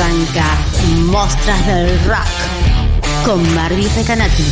Arranca 0.00 0.56
Mostras 1.10 1.66
del 1.66 2.02
Rock 2.06 2.26
con 3.22 3.54
Barbie 3.54 3.90
Recanati. 3.94 4.44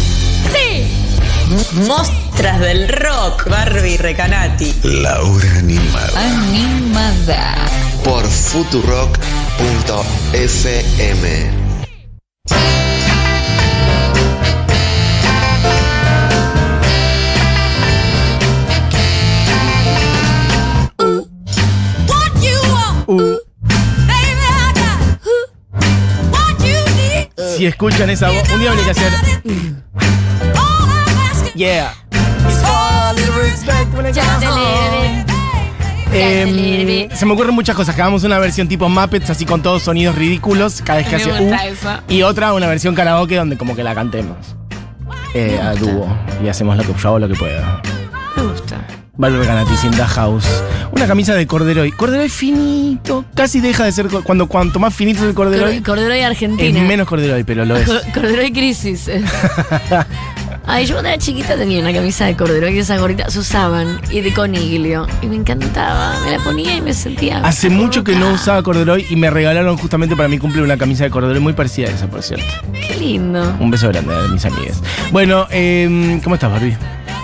Mostras 1.86 2.60
del 2.60 2.86
rock, 2.88 3.48
Barbie 3.48 3.96
Recanati. 3.96 4.74
Laura 4.82 5.48
Animada. 5.56 6.20
Animada. 6.20 7.54
Por 8.04 8.26
futurock.fm. 8.26 9.18
Si 27.58 27.66
escuchan 27.66 28.08
esa 28.08 28.30
voz, 28.30 28.48
un 28.52 28.60
día 28.60 28.70
habría 28.70 28.84
que 28.84 28.90
hacer. 28.92 29.12
Yeah. 31.56 31.92
Em, 36.12 37.10
se 37.10 37.26
me 37.26 37.32
ocurren 37.32 37.56
muchas 37.56 37.74
cosas. 37.74 37.96
Hagamos 37.96 38.22
una 38.22 38.38
versión 38.38 38.68
tipo 38.68 38.88
Muppets, 38.88 39.30
así 39.30 39.44
con 39.44 39.60
todos 39.60 39.82
sonidos 39.82 40.14
ridículos, 40.14 40.82
cada 40.82 41.00
vez 41.00 41.08
que 41.08 41.16
hace 41.16 41.32
esa. 41.72 42.04
Y 42.08 42.22
otra, 42.22 42.52
una 42.52 42.68
versión 42.68 42.94
karaoke 42.94 43.34
donde 43.34 43.58
como 43.58 43.74
que 43.74 43.82
la 43.82 43.92
cantemos. 43.92 44.54
Eh, 45.34 45.58
a 45.60 45.74
dúo. 45.74 46.16
Y 46.44 46.46
hacemos 46.46 46.76
lo 46.76 46.84
que 46.84 46.94
yo 46.94 47.08
hago 47.08 47.18
lo 47.18 47.26
que 47.26 47.34
pueda. 47.34 47.82
Me 48.36 48.44
gusta. 48.44 48.86
Valve 49.18 49.44
Ganatis 49.44 49.82
in 49.84 49.90
the 49.90 50.04
house. 50.04 50.46
Una 50.92 51.06
camisa 51.08 51.34
de 51.34 51.44
corderoy. 51.46 51.90
Corderoy 51.90 52.28
finito. 52.28 53.24
Casi 53.34 53.60
deja 53.60 53.84
de 53.84 53.90
ser. 53.92 54.06
Cuando 54.08 54.46
cuanto 54.46 54.78
más 54.78 54.94
finito 54.94 55.20
es 55.22 55.28
el 55.30 55.34
corderoy, 55.34 55.80
Corderoy 55.82 56.20
es 56.20 56.26
Argentina. 56.26 56.80
menos 56.84 57.06
corderoy, 57.08 57.42
pero 57.44 57.64
lo 57.64 57.76
es. 57.76 57.84
Co- 57.88 57.94
Corderoy 58.14 58.52
Crisis. 58.52 59.10
Ay, 60.70 60.84
yo 60.84 60.94
cuando 60.96 61.08
era 61.08 61.18
chiquita 61.18 61.56
tenía 61.56 61.80
una 61.80 61.92
camisa 61.94 62.26
de 62.26 62.36
corderoy 62.36 62.74
y 62.76 62.78
esas 62.80 63.00
gorritas 63.00 63.32
se 63.32 63.38
usaban 63.38 64.00
y 64.10 64.20
de 64.20 64.32
coniglio. 64.34 65.06
Y 65.22 65.26
me 65.26 65.36
encantaba. 65.36 66.14
Me 66.24 66.32
la 66.36 66.44
ponía 66.44 66.76
y 66.76 66.80
me 66.82 66.92
sentía. 66.92 67.38
Hace 67.38 67.70
mucho 67.70 68.04
que 68.04 68.14
no 68.14 68.30
usaba 68.34 68.62
corderoy 68.62 69.04
y 69.10 69.16
me 69.16 69.30
regalaron 69.30 69.76
justamente 69.78 70.14
para 70.14 70.28
mi 70.28 70.38
cumple 70.38 70.62
una 70.62 70.76
camisa 70.76 71.04
de 71.04 71.10
corderoy 71.10 71.40
muy 71.40 71.54
parecida 71.54 71.88
a 71.88 71.90
esa, 71.92 72.06
por 72.06 72.22
cierto. 72.22 72.44
Qué 72.72 72.94
lindo. 72.96 73.56
Un 73.58 73.70
beso 73.70 73.88
grande 73.88 74.14
a 74.14 74.28
mis 74.28 74.44
amigas. 74.44 74.80
Bueno, 75.10 75.46
em, 75.50 76.20
¿cómo 76.20 76.34
estás, 76.36 76.52
Barbie? 76.52 76.76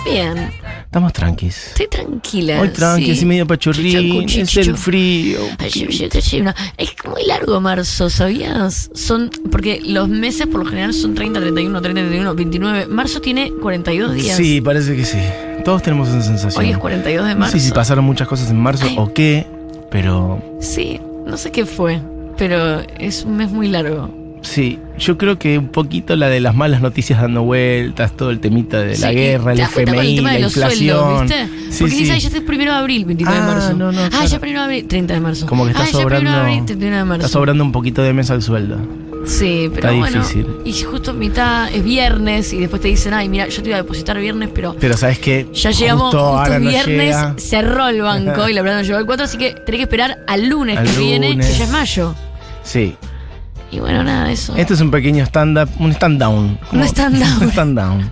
Bien. 0.07 0.51
Estamos 0.95 1.13
tranquis. 1.13 1.71
Estoy 1.71 1.89
tranquila. 1.89 2.61
Hoy 2.61 2.69
tranqui, 2.69 3.07
sí. 3.07 3.11
así 3.11 3.27
medio 3.27 3.49
pachurrín, 3.49 4.29
es 4.29 4.57
el 4.57 4.77
frío. 4.77 5.41
Ay, 5.59 5.89
no. 6.41 6.55
Es 6.77 6.95
muy 7.05 7.27
largo 7.27 7.61
marzo, 7.61 8.09
¿sabías? 8.09 8.93
Son, 8.95 9.29
porque 9.51 9.81
los 9.85 10.09
meses 10.09 10.47
por 10.47 10.63
lo 10.63 10.71
general 10.71 10.95
son 10.95 11.17
30, 11.17 11.41
31, 11.41 11.83
30, 11.83 12.01
31, 12.01 12.35
29. 12.37 12.87
Marzo 12.87 13.21
tiene 13.21 13.51
42 13.61 14.15
días. 14.15 14.37
Sí, 14.37 14.61
parece 14.61 14.95
que 14.95 15.05
sí. 15.05 15.19
Todos 15.65 15.83
tenemos 15.83 16.11
esa 16.11 16.23
sensación. 16.23 16.65
Hoy 16.65 16.71
es 16.71 16.79
42 16.79 17.27
de 17.27 17.35
No 17.35 17.41
marzo. 17.41 17.59
sé 17.59 17.65
si 17.65 17.73
pasaron 17.73 18.05
muchas 18.05 18.29
cosas 18.29 18.49
en 18.51 18.61
marzo 18.61 18.87
o 18.97 19.13
qué, 19.13 19.49
pero 19.91 20.41
Sí, 20.61 21.01
no 21.27 21.37
sé 21.37 21.51
qué 21.51 21.67
fue, 21.67 22.01
pero 22.39 22.83
es 23.01 23.25
un 23.25 23.37
mes 23.37 23.51
muy 23.51 23.67
largo. 23.67 24.24
Sí, 24.45 24.79
yo 24.99 25.19
creo 25.19 25.39
que 25.39 25.59
un 25.59 25.69
poquito 25.69 26.15
la 26.15 26.29
de 26.29 26.39
las 26.41 26.55
malas 26.55 26.81
noticias 26.81 27.21
dando 27.21 27.43
vueltas, 27.43 28.17
todo 28.17 28.31
el 28.31 28.39
temita 28.41 28.79
de 28.81 28.97
la 28.99 29.09
Sí, 29.09 29.15
guerra, 29.15 29.51
el 29.53 29.57
¿te 29.57 29.63
das 29.63 29.73
cuenta 29.73 29.93
con 29.95 30.01
el 30.01 30.07
FMI, 30.07 30.17
tema 30.17 30.33
la 30.33 30.39
inflación. 30.41 30.99
sueldos, 30.99 31.21
¿viste? 31.23 31.49
Sí, 31.73 31.79
Porque 31.81 31.95
sí. 31.95 32.01
dice, 32.03 32.13
ay, 32.13 32.21
ya 32.21 32.29
es 32.29 32.41
primero 32.43 32.73
de 32.73 32.79
abril, 32.79 33.05
29 33.07 33.37
Ah, 33.37 33.41
de 33.47 33.53
marzo. 33.55 33.73
no, 33.75 33.91
no, 33.93 34.01
ah, 34.05 34.09
claro. 34.11 34.27
ya 34.27 34.39
primero 34.39 34.61
de 34.61 34.65
abril, 34.67 34.87
30 34.87 35.15
de 35.15 35.21
marzo. 35.21 35.47
Como 35.47 35.65
que 35.65 35.71
está 35.73 35.83
ah, 35.83 35.87
ya 35.87 35.93
sobrando. 35.93 36.31
abril, 36.31 36.65
31 36.65 36.97
de 36.99 37.05
marzo. 37.05 37.27
Está 37.27 37.33
sobrando 37.33 37.65
un 37.65 37.73
poquito 37.73 38.03
de 38.03 38.13
mes 38.13 38.31
al 38.31 38.43
sueldo. 38.43 38.77
Sí, 39.27 39.71
pero 39.75 39.89
Está 39.89 39.93
bueno. 39.99 40.19
difícil. 40.21 40.47
Y 40.67 40.73
justo 40.83 41.15
mitad 41.15 41.73
es 41.75 41.83
viernes 41.83 42.53
y 42.53 42.59
después 42.61 42.83
te 42.83 42.89
dicen, 42.89 43.15
ay, 43.15 43.29
mira, 43.31 43.49
yo 43.49 43.63
te 43.63 43.71
iba 43.71 43.79
a 43.79 43.83
depositar 43.83 44.19
viernes, 44.21 44.51
pero 44.55 44.77
Pero 44.79 44.97
sabes 44.99 45.19
que 45.19 45.49
ya 45.55 45.71
llegamos 45.71 46.03
justo 46.13 46.19
justo, 46.19 46.39
ahora 46.39 46.59
no 46.59 46.69
viernes, 46.69 47.07
llega. 47.07 47.35
cerró 47.39 47.89
el 47.89 48.03
banco 48.03 48.49
y 48.51 48.53
la 48.53 48.61
verdad 48.61 48.77
no 48.79 48.83
llegó 48.83 48.99
el 48.99 49.07
4, 49.07 49.25
así 49.25 49.39
que 49.39 49.53
tenés 49.53 49.79
que 49.79 49.83
esperar 49.85 50.19
al 50.27 50.47
lunes 50.47 50.77
Al 50.77 50.87
que 50.87 50.99
viene, 50.99 51.39
que 51.39 51.43
ya 51.53 51.65
es 51.65 51.71
mayo. 51.71 52.15
Sí. 52.63 52.95
Y 53.75 53.81
bueno, 53.81 54.05
nada, 54.05 54.31
eso. 54.31 54.55
Esto 54.57 54.75
es 54.75 54.81
un 54.81 54.93
pequeño 54.93 55.25
stand-up, 55.25 55.69
un 55.81 55.91
stand-down. 55.91 56.61
Un 56.71 56.83
stand-down. 56.85 57.43
un 57.43 57.51
stand-down. 57.51 58.11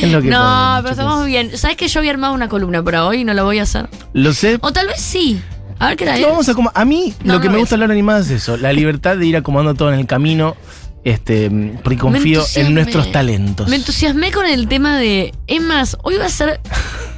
Es 0.00 0.12
lo 0.12 0.22
que 0.22 0.28
no, 0.30 0.38
podemos, 0.38 0.80
pero 0.82 0.90
estamos 0.90 1.26
bien. 1.26 1.56
¿Sabes 1.58 1.76
que 1.76 1.88
yo 1.88 1.98
había 1.98 2.12
armado 2.12 2.32
una 2.32 2.48
columna 2.48 2.80
para 2.80 3.04
hoy 3.04 3.22
y 3.22 3.24
no 3.24 3.34
la 3.34 3.42
voy 3.42 3.58
a 3.58 3.64
hacer? 3.64 3.88
Lo 4.12 4.32
sé. 4.32 4.58
O 4.60 4.70
tal 4.72 4.86
vez 4.86 5.00
sí. 5.00 5.42
A 5.80 5.88
ver 5.88 5.96
qué 5.96 6.04
era. 6.04 6.16
Lo 6.18 6.28
vamos 6.28 6.48
a 6.48 6.54
a 6.74 6.84
mí 6.84 7.12
No, 7.24 7.34
lo 7.34 7.40
que 7.40 7.46
no 7.46 7.52
me 7.52 7.56
ves. 7.56 7.62
gusta 7.62 7.74
hablar 7.74 7.90
animada 7.90 8.20
es 8.20 8.30
eso, 8.30 8.56
la 8.56 8.72
libertad 8.72 9.16
de 9.16 9.26
ir 9.26 9.36
acomodando 9.36 9.74
todo 9.74 9.92
en 9.92 9.98
el 9.98 10.06
camino, 10.06 10.54
este, 11.02 11.50
porque 11.82 11.98
confío 11.98 12.44
en 12.54 12.72
nuestros 12.72 13.10
talentos. 13.10 13.66
Me 13.68 13.76
entusiasmé 13.76 14.30
con 14.30 14.46
el 14.46 14.68
tema 14.68 14.96
de. 14.96 15.34
Es 15.48 15.60
más, 15.60 15.96
hoy 16.04 16.18
va 16.18 16.26
a 16.26 16.30
ser. 16.30 16.60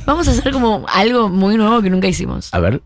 Vamos 0.06 0.28
a 0.28 0.30
hacer 0.30 0.50
como 0.50 0.86
algo 0.88 1.28
muy 1.28 1.56
nuevo 1.58 1.82
que 1.82 1.90
nunca 1.90 2.08
hicimos. 2.08 2.54
A 2.54 2.58
ver, 2.58 2.80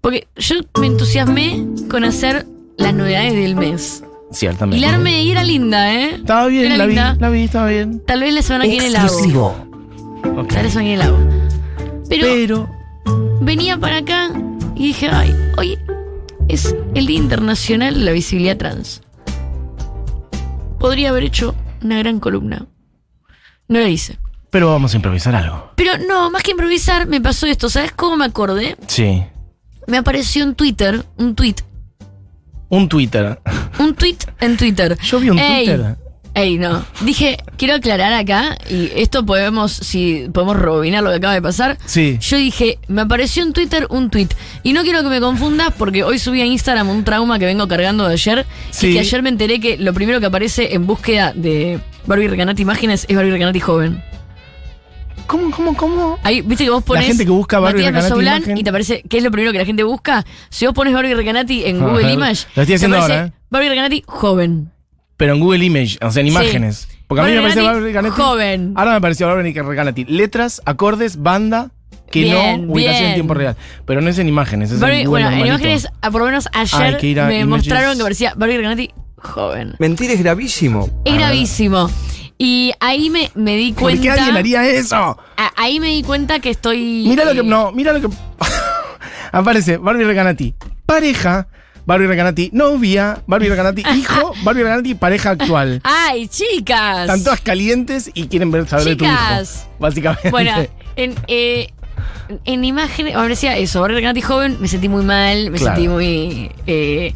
Porque 0.00 0.28
yo 0.36 0.54
me 0.78 0.86
entusiasmé 0.86 1.66
con 1.90 2.04
hacer 2.04 2.46
las 2.76 2.94
novedades 2.94 3.34
del 3.34 3.56
mes. 3.56 4.04
Y 4.30 4.34
ciertamente. 4.34 4.80
la 4.86 4.94
armé 4.94 5.22
y 5.22 5.30
era 5.30 5.42
linda, 5.42 5.94
¿eh? 5.94 6.14
Estaba 6.16 6.46
bien, 6.46 6.66
Era 6.66 6.76
la 6.76 6.86
vi, 6.86 6.94
la 6.94 7.30
vi, 7.30 7.42
estaba 7.44 7.66
bien. 7.68 8.00
Tal 8.06 8.20
vez 8.20 8.34
la 8.34 8.42
semana 8.42 8.64
que 8.64 8.70
viene 8.70 8.90
la 8.90 9.02
hago. 9.02 9.56
Tal 10.22 10.46
vez 10.46 10.48
la 10.48 10.70
semana 10.70 10.70
que 10.72 10.78
viene 10.80 10.96
la 10.96 11.04
hago. 11.06 11.18
Pero, 12.08 12.26
Pero, 12.26 12.68
venía 13.40 13.78
para 13.78 13.98
acá 13.98 14.30
y 14.74 14.88
dije, 14.88 15.08
ay, 15.10 15.34
hoy 15.56 15.78
es 16.48 16.74
el 16.94 17.06
Día 17.06 17.18
Internacional 17.18 17.94
de 17.94 18.00
la 18.00 18.12
Visibilidad 18.12 18.56
Trans. 18.56 19.02
Podría 20.78 21.10
haber 21.10 21.24
hecho 21.24 21.54
una 21.82 21.98
gran 21.98 22.20
columna. 22.20 22.66
No 23.68 23.80
la 23.80 23.88
hice. 23.88 24.18
pero 24.50 24.70
vamos 24.70 24.94
a 24.94 24.96
improvisar 24.96 25.34
algo. 25.34 25.70
Pero 25.76 25.92
no, 26.08 26.30
más 26.30 26.42
que 26.42 26.52
improvisar, 26.52 27.06
me 27.06 27.20
pasó 27.20 27.46
esto. 27.46 27.68
¿Sabes 27.68 27.92
cómo 27.92 28.16
me 28.16 28.24
acordé? 28.24 28.76
Sí. 28.86 29.22
Me 29.86 29.98
apareció 29.98 30.42
en 30.44 30.54
Twitter, 30.54 31.04
un 31.16 31.34
tweet. 31.34 31.56
Un 32.68 32.88
Twitter. 32.88 33.38
Un 33.78 33.94
tweet 33.94 34.18
en 34.40 34.56
Twitter. 34.56 34.96
Yo 35.02 35.20
vi 35.20 35.30
un 35.30 35.38
Ey, 35.38 35.66
Twitter. 35.66 35.96
Ey, 36.34 36.58
no. 36.58 36.84
Dije, 37.00 37.38
quiero 37.56 37.74
aclarar 37.74 38.12
acá, 38.12 38.56
y 38.70 38.90
esto 38.94 39.24
podemos, 39.24 39.72
si 39.72 40.28
podemos 40.32 40.56
rebobinar 40.56 41.02
lo 41.02 41.10
que 41.10 41.16
acaba 41.16 41.34
de 41.34 41.42
pasar. 41.42 41.78
Sí. 41.84 42.18
Yo 42.20 42.36
dije, 42.36 42.78
me 42.88 43.02
apareció 43.02 43.42
en 43.42 43.52
Twitter 43.52 43.86
un 43.90 44.10
tweet. 44.10 44.28
Y 44.62 44.72
no 44.72 44.82
quiero 44.82 45.02
que 45.02 45.08
me 45.08 45.20
confundas 45.20 45.72
porque 45.76 46.04
hoy 46.04 46.18
subí 46.18 46.40
a 46.40 46.44
Instagram 46.44 46.90
un 46.90 47.04
trauma 47.04 47.38
que 47.38 47.46
vengo 47.46 47.66
cargando 47.66 48.06
de 48.06 48.12
ayer. 48.12 48.46
Sí. 48.70 48.88
Y 48.88 48.92
que 48.92 49.00
ayer 49.00 49.22
me 49.22 49.30
enteré 49.30 49.58
que 49.60 49.78
lo 49.78 49.92
primero 49.94 50.20
que 50.20 50.26
aparece 50.26 50.74
en 50.74 50.86
búsqueda 50.86 51.32
de 51.34 51.80
Barbie 52.06 52.28
Recanati 52.28 52.62
Imágenes 52.62 53.06
es 53.08 53.16
Barbie 53.16 53.32
Recanati 53.32 53.60
joven. 53.60 54.02
¿Cómo, 55.28 55.50
cómo, 55.52 55.76
cómo? 55.76 56.18
Ahí, 56.24 56.40
viste 56.40 56.64
que 56.64 56.70
vos 56.70 56.82
pones. 56.82 57.06
gente 57.06 57.24
que 57.24 57.30
busca 57.30 57.60
Barbie 57.60 57.84
Matías 57.84 57.92
Recanati 57.94 58.10
Mesoblán 58.10 58.36
imagen. 58.38 58.58
y 58.58 58.62
te 58.64 58.70
aparece, 58.70 59.02
¿qué 59.08 59.18
es 59.18 59.22
lo 59.22 59.30
primero 59.30 59.52
que 59.52 59.58
la 59.58 59.64
gente 59.66 59.82
busca? 59.84 60.24
Si 60.48 60.64
vos 60.66 60.74
pones 60.74 60.92
Barbie 60.94 61.14
Recanati 61.14 61.64
en 61.66 61.76
Ajá. 61.76 61.86
Google 61.86 62.12
Image, 62.12 62.46
Lo 62.56 62.62
estoy 62.62 62.66
te 62.66 62.74
haciendo 62.74 62.96
ahora, 62.98 63.26
¿eh? 63.26 63.32
Barbie 63.50 63.68
Recanati 63.68 64.02
joven. 64.06 64.72
Pero 65.16 65.34
en 65.34 65.40
Google 65.40 65.64
Image, 65.64 65.98
o 66.00 66.10
sea, 66.10 66.22
en 66.22 66.26
Sí. 66.28 66.32
imágenes. 66.32 66.88
Porque 67.06 67.20
a 67.22 67.24
mí 67.24 67.30
me 67.32 67.36
Barbie 67.40 67.54
parece 67.54 67.60
Recanati 67.60 67.74
Barbie 67.80 67.92
Recanati. 67.92 68.22
joven. 68.22 68.72
Ahora 68.76 68.92
me 68.94 69.00
pareció 69.00 69.26
Barbie 69.28 69.52
Recanati. 69.52 70.04
Letras, 70.06 70.62
acordes, 70.64 71.22
banda, 71.22 71.70
que 72.10 72.22
Bien, 72.22 72.66
no, 72.66 72.72
ubicación 72.72 72.98
bien. 73.00 73.08
en 73.10 73.14
tiempo 73.14 73.34
real. 73.34 73.56
Pero 73.84 74.00
no 74.00 74.08
es 74.08 74.18
en 74.18 74.28
imágenes, 74.28 74.70
es 74.70 74.80
Barbie- 74.80 75.02
en 75.02 75.10
bueno, 75.10 75.26
en 75.28 75.32
normalito. 75.34 75.56
imágenes, 75.58 75.88
a- 76.00 76.10
por 76.10 76.20
lo 76.22 76.26
menos 76.26 76.48
ayer 76.54 76.82
Hay 76.82 76.96
que 76.96 77.06
ir 77.06 77.20
a 77.20 77.26
me 77.26 77.40
images. 77.40 77.48
mostraron 77.48 77.96
que 77.98 78.02
parecía 78.02 78.32
Barbie 78.34 78.56
Recanati 78.56 78.90
joven. 79.16 79.74
Mentira 79.78 80.12
es 80.14 80.22
gravísimo. 80.22 80.88
Es 81.04 81.12
Ah. 81.12 81.16
gravísimo. 81.16 81.90
Y 82.38 82.72
ahí 82.80 83.10
me, 83.10 83.30
me 83.34 83.56
di 83.56 83.72
¿Por 83.72 83.82
cuenta. 83.82 84.02
qué 84.02 84.10
alguien 84.10 84.36
haría 84.36 84.64
eso? 84.68 84.96
a- 85.36 85.52
ahí 85.56 85.80
me 85.80 85.88
di 85.88 86.02
cuenta 86.04 86.38
que 86.40 86.50
estoy. 86.50 87.04
Mira 87.08 87.24
lo 87.24 87.32
que. 87.32 87.40
eh, 87.40 87.44
No, 87.44 87.72
mira 87.72 87.92
lo 87.92 88.00
que. 88.08 88.16
Aparece 89.32 89.76
Barbie 89.76 90.04
Recanati. 90.04 90.54
Pareja. 90.86 91.48
Barbie 91.84 92.06
Recanati. 92.06 92.50
Novia. 92.52 93.22
Barbie 93.26 93.48
Recanati. 93.48 93.82
Hijo. 93.96 94.32
Barbie 94.42 94.62
Recanati. 94.62 94.94
Pareja 94.94 95.30
actual. 95.30 95.80
¡Ay, 95.84 96.28
chicas! 96.28 97.00
Están 97.00 97.24
todas 97.24 97.40
calientes 97.40 98.10
y 98.14 98.26
quieren 98.28 98.50
ver 98.50 98.68
saber 98.68 98.84
de 98.86 98.96
tu 98.96 99.04
hijo. 99.04 99.14
Básicamente. 99.78 100.30
Bueno, 100.30 100.52
en, 100.96 101.14
eh, 101.28 101.70
en 102.44 102.64
imágenes, 102.64 103.14
ahora 103.14 103.28
decía 103.30 103.56
eso, 103.56 103.80
Barbie 103.80 103.96
Recanati 103.96 104.20
joven, 104.20 104.58
me 104.60 104.68
sentí 104.68 104.88
muy 104.88 105.04
mal, 105.04 105.50
me 105.50 105.58
Claro. 105.58 105.76
sentí 105.76 105.88
muy. 105.88 106.50
eh, 106.66 107.14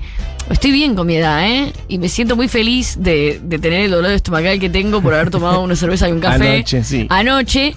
estoy 0.50 0.72
bien 0.72 0.94
con 0.94 1.06
mi 1.06 1.16
edad, 1.16 1.46
¿eh? 1.48 1.72
Y 1.88 1.98
me 1.98 2.08
siento 2.08 2.36
muy 2.36 2.48
feliz 2.48 2.96
de, 3.00 3.40
de 3.42 3.58
tener 3.58 3.82
el 3.82 3.90
dolor 3.90 4.10
estomacal 4.12 4.58
que 4.60 4.68
tengo 4.70 5.00
por 5.02 5.14
haber 5.14 5.30
tomado 5.30 5.60
una 5.62 5.76
cerveza 5.76 6.08
y 6.08 6.12
un 6.12 6.20
café. 6.20 6.56
Anoche, 6.56 6.84
sí. 6.84 7.06
Anoche. 7.10 7.74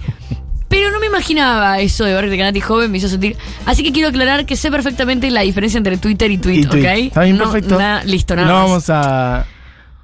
Pero 0.67 0.91
no 0.91 1.00
me 1.00 1.06
imaginaba 1.06 1.79
eso 1.79 2.06
de 2.06 2.13
Barbie 2.15 2.31
Recanati 2.31 2.59
joven, 2.59 2.91
me 2.91 2.97
hizo 2.97 3.07
sentir. 3.07 3.38
Así 3.65 3.83
que 3.83 3.91
quiero 3.94 4.09
aclarar 4.09 4.45
que 4.45 4.56
sé 4.56 4.71
perfectamente 4.71 5.29
la 5.29 5.41
diferencia 5.41 5.77
entre 5.77 5.97
Twitter 5.97 6.29
y 6.31 6.38
tweet, 6.39 6.56
Y 6.62 6.65
tweet. 6.65 6.81
¿ok? 6.81 6.88
Está 7.07 7.21
bien, 7.23 7.38
No, 7.38 7.44
perfecto. 7.51 7.77
na- 7.77 8.03
listo, 8.03 8.35
nada 8.35 8.47
No 8.47 8.53
más. 8.56 8.63
vamos 8.69 8.89
a. 8.89 9.45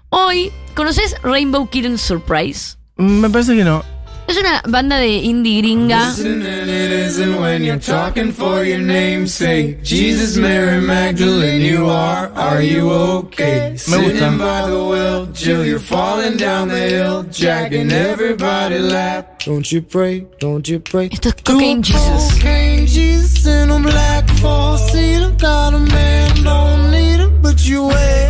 Hoy, 0.09 0.51
¿conoces 0.75 1.15
Rainbow 1.23 1.67
Kitten 1.69 1.97
Surprise? 1.97 2.75
Me 2.95 3.29
parece 3.29 3.55
que 3.55 3.63
no. 3.63 3.83
Es 4.31 4.37
una 4.37 4.61
banda 4.65 4.95
de 4.95 5.09
indie 5.09 5.61
gringa. 5.61 6.13
It 6.17 6.91
isn't 6.93 7.41
when 7.41 7.65
you're 7.65 7.77
talking 7.77 8.31
for 8.31 8.63
your 8.63 8.79
namesake. 8.79 9.83
Jesus, 9.83 10.37
Mary 10.37 10.79
Magdalene, 10.79 11.59
you 11.59 11.89
are, 11.89 12.31
are 12.33 12.61
you 12.61 12.89
okay? 12.89 13.71
Me 13.71 13.73
gusta. 13.73 14.31
By 14.37 14.69
the 14.69 14.85
well, 14.87 15.25
Jill, 15.33 15.65
you're 15.65 15.79
falling 15.79 16.37
down 16.37 16.69
the 16.69 16.79
hill, 16.79 17.23
jacking 17.23 17.91
everybody 17.91 18.79
laugh. 18.79 19.25
Don't 19.43 19.69
you 19.69 19.81
pray, 19.81 20.25
don't 20.39 20.65
you 20.65 20.79
pray. 20.79 21.09
Esto 21.11 21.27
es 21.27 21.35
Cocaine 21.43 21.81
Jesus. 21.83 22.33
Cocaine 22.35 22.87
Jesus 22.87 23.45
in 23.45 23.69
a 23.69 23.79
black 23.81 24.29
four 24.39 24.77
seater. 24.77 25.31
Got 25.37 25.73
a 25.73 25.79
man, 25.79 26.43
don't 26.45 26.89
need 26.89 27.19
him, 27.19 27.41
but 27.41 27.67
you 27.67 27.85
wait. 27.85 28.29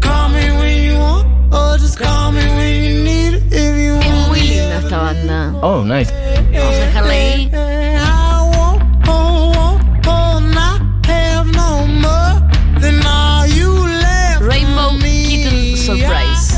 Call 0.00 0.28
me 0.30 0.50
when 0.58 0.82
you 0.82 0.98
want, 0.98 1.54
or 1.54 1.78
just 1.78 1.96
call 1.96 2.32
me 2.32 2.44
when 2.44 2.82
you 2.82 3.01
esta 4.92 4.98
banda. 5.04 5.54
Oh, 5.62 5.82
nice. 5.84 6.12
Vamos 6.52 6.74
a 6.74 6.78
dejarla 6.84 7.12
ahí. 7.12 7.50
Rainbow. 14.40 14.98
Kitten 15.00 15.76
Surprise. 15.76 16.56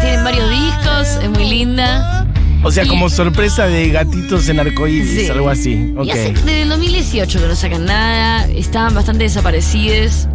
Tienen 0.00 0.24
varios 0.24 0.50
discos, 0.50 1.18
es 1.22 1.30
muy 1.30 1.48
linda. 1.48 2.26
O 2.62 2.70
sea, 2.70 2.84
Y- 2.84 2.88
como 2.88 3.08
sorpresa 3.08 3.66
de 3.66 3.90
gatitos 3.90 4.48
en 4.48 4.60
arcoíris, 4.60 5.26
Sí. 5.26 5.30
algo 5.30 5.48
así. 5.48 5.94
Y 6.02 6.10
hace 6.10 6.32
desde 6.32 6.62
el 6.62 6.68
2018 6.68 7.40
que 7.40 7.46
no 7.46 7.54
sacan 7.56 7.84
nada, 7.84 8.46
estaban 8.48 8.94
bastante 8.94 9.24
desaparecidas. 9.24 10.28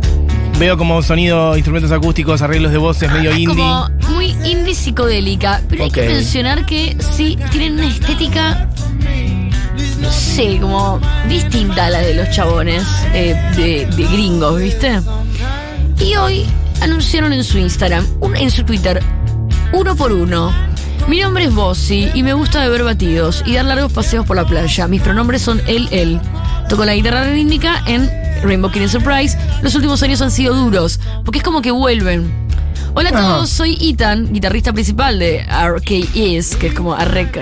Veo 0.61 0.77
como 0.77 1.01
sonido, 1.01 1.57
instrumentos 1.57 1.91
acústicos, 1.91 2.43
arreglos 2.43 2.71
de 2.71 2.77
voces, 2.77 3.11
medio 3.11 3.31
indie. 3.35 3.47
Como 3.47 3.89
muy 4.09 4.27
indie 4.45 4.75
psicodélica, 4.75 5.59
pero 5.67 5.85
hay 5.85 5.89
que 5.89 6.07
mencionar 6.07 6.67
que 6.67 6.95
sí 7.15 7.35
tienen 7.49 7.73
una 7.73 7.87
estética, 7.87 8.69
no 9.99 10.11
sé, 10.11 10.59
como 10.61 10.99
distinta 11.27 11.87
a 11.87 11.89
la 11.89 11.99
de 12.01 12.13
los 12.13 12.29
chabones 12.29 12.83
eh, 13.11 13.35
de, 13.57 13.87
de 13.87 14.03
gringos, 14.11 14.59
¿viste? 14.59 15.01
Y 15.99 16.13
hoy 16.17 16.45
anunciaron 16.81 17.33
en 17.33 17.43
su 17.43 17.57
Instagram, 17.57 18.05
un- 18.19 18.35
en 18.37 18.51
su 18.51 18.63
Twitter, 18.63 19.01
uno 19.73 19.95
por 19.95 20.11
uno. 20.11 20.53
Mi 21.07 21.21
nombre 21.21 21.45
es 21.45 21.55
Bossy 21.55 22.11
y 22.13 22.21
me 22.21 22.33
gusta 22.35 22.59
beber 22.59 22.83
batidos 22.83 23.41
y 23.47 23.55
dar 23.55 23.65
largos 23.65 23.91
paseos 23.93 24.27
por 24.27 24.35
la 24.35 24.45
playa. 24.45 24.87
Mis 24.87 25.01
pronombres 25.01 25.41
son 25.41 25.59
él, 25.65 25.87
él. 25.89 26.19
Toco 26.69 26.85
la 26.85 26.93
guitarra 26.93 27.23
rítmica 27.23 27.81
en 27.87 28.07
Rainbow 28.43 28.71
Kitten 28.71 28.89
Surprise. 28.89 29.37
Los 29.61 29.75
últimos 29.75 30.01
años 30.03 30.21
han 30.21 30.31
sido 30.31 30.53
duros, 30.53 30.99
porque 31.25 31.39
es 31.39 31.43
como 31.43 31.61
que 31.61 31.71
vuelven. 31.71 32.31
Hola 32.93 33.09
a 33.09 33.11
todos, 33.13 33.49
soy 33.49 33.77
Ethan, 33.79 34.33
guitarrista 34.33 34.73
principal 34.73 35.17
de 35.17 35.43
RKS, 35.45 36.57
que 36.57 36.67
es 36.67 36.73
como 36.73 36.93
RKS. 36.95 37.39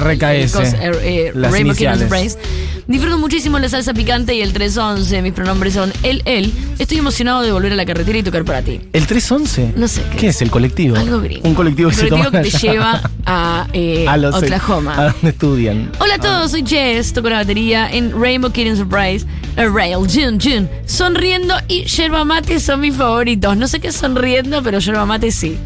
RKS, 0.00 0.52
cos- 0.54 0.74
R- 0.80 0.98
eh, 1.28 1.32
las 1.34 1.52
Rainbow 1.52 1.70
iniciales. 1.72 2.00
Surprise. 2.08 2.38
Disfruto 2.86 3.18
muchísimo 3.18 3.58
la 3.58 3.68
salsa 3.68 3.94
picante 3.94 4.34
y 4.34 4.42
el 4.42 4.52
311. 4.52 5.22
Mis 5.22 5.32
pronombres 5.32 5.74
son 5.74 5.92
él, 6.02 6.22
él. 6.24 6.52
Estoy 6.78 6.98
emocionado 6.98 7.42
de 7.42 7.52
volver 7.52 7.72
a 7.72 7.76
la 7.76 7.86
carretera 7.86 8.18
y 8.18 8.22
tocar 8.22 8.44
para 8.44 8.62
ti. 8.62 8.80
¿El 8.92 9.06
311? 9.06 9.74
No 9.76 9.86
sé 9.88 10.02
qué 10.10 10.16
¿Qué 10.18 10.28
es 10.28 10.42
el 10.42 10.50
colectivo? 10.50 10.96
Algo 10.96 11.20
gringo. 11.20 11.48
Un 11.48 11.54
colectivo 11.54 11.90
que 11.90 11.96
se 11.96 12.08
colectivo 12.08 12.30
que 12.42 12.50
te 12.50 12.58
lleva 12.58 13.10
a, 13.26 13.66
eh, 13.72 14.06
a 14.08 14.16
los 14.16 14.34
Oklahoma. 14.34 14.94
A 14.98 15.12
donde 15.12 15.30
estudian. 15.30 15.90
Hola 16.00 16.14
a 16.14 16.18
todos, 16.18 16.50
soy 16.50 16.64
Jess, 16.66 17.12
toco 17.12 17.28
la 17.30 17.36
batería 17.36 17.90
en 17.90 18.20
Rainbow 18.20 18.50
Kitten 18.50 18.76
Surprise, 18.76 19.26
a 19.56 19.64
Rail, 19.66 19.96
Jun, 19.96 20.40
Jun. 20.40 20.68
Sonriendo 20.86 21.54
y 21.68 21.84
yerba 21.84 22.24
mate 22.24 22.58
son 22.60 22.80
mis 22.80 22.96
favoritos. 22.96 23.56
No 23.56 23.68
sé 23.68 23.80
qué 23.80 23.88
es 23.88 23.96
sonriendo, 23.96 24.62
pero 24.62 24.78
yerba 24.78 25.06
mate 25.06 25.30
sí. 25.30 25.56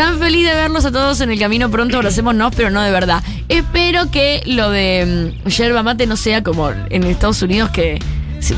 Tan 0.00 0.18
feliz 0.18 0.46
de 0.48 0.54
verlos 0.54 0.86
a 0.86 0.90
todos 0.90 1.20
en 1.20 1.30
el 1.30 1.38
camino 1.38 1.70
pronto, 1.70 1.98
abracémonos, 1.98 2.54
pero 2.56 2.70
no 2.70 2.80
de 2.80 2.90
verdad. 2.90 3.22
Espero 3.50 4.10
que 4.10 4.42
lo 4.46 4.70
de 4.70 5.34
mm, 5.44 5.48
yerba 5.50 5.82
mate 5.82 6.06
no 6.06 6.16
sea 6.16 6.42
como 6.42 6.70
en 6.70 7.04
Estados 7.04 7.42
Unidos 7.42 7.68
que 7.68 7.98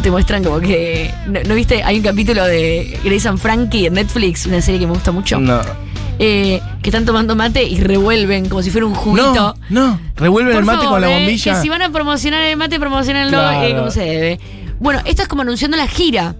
te 0.04 0.10
muestran 0.12 0.44
como 0.44 0.60
que... 0.60 1.12
¿No, 1.26 1.40
no 1.44 1.56
viste? 1.56 1.82
Hay 1.82 1.96
un 1.96 2.04
capítulo 2.04 2.44
de 2.44 2.96
Grace 3.02 3.26
and 3.28 3.40
Frankie 3.40 3.86
en 3.86 3.94
Netflix, 3.94 4.46
una 4.46 4.60
serie 4.62 4.78
que 4.78 4.86
me 4.86 4.92
gusta 4.92 5.10
mucho. 5.10 5.40
No. 5.40 5.60
eh, 6.20 6.60
que 6.80 6.90
están 6.90 7.04
tomando 7.04 7.34
mate 7.34 7.64
y 7.64 7.80
revuelven 7.80 8.48
como 8.48 8.62
si 8.62 8.70
fuera 8.70 8.86
un 8.86 8.94
juguito. 8.94 9.56
No, 9.68 9.88
no. 9.88 10.00
Revuelven 10.14 10.52
Por 10.52 10.60
el 10.60 10.64
mate 10.66 10.78
favor, 10.84 10.92
con 10.92 11.00
la 11.00 11.10
eh, 11.10 11.18
bombilla. 11.24 11.54
que 11.54 11.60
si 11.60 11.68
van 11.68 11.82
a 11.82 11.90
promocionar 11.90 12.42
el 12.44 12.56
mate, 12.56 12.78
promocionenlo 12.78 13.36
Claro. 13.40 13.66
eh, 13.66 13.74
como 13.74 13.90
se 13.90 14.02
debe. 14.02 14.40
Bueno, 14.78 15.00
esto 15.06 15.22
es 15.22 15.28
como 15.28 15.42
anunciando 15.42 15.76
la 15.76 15.88
gira. 15.88 16.36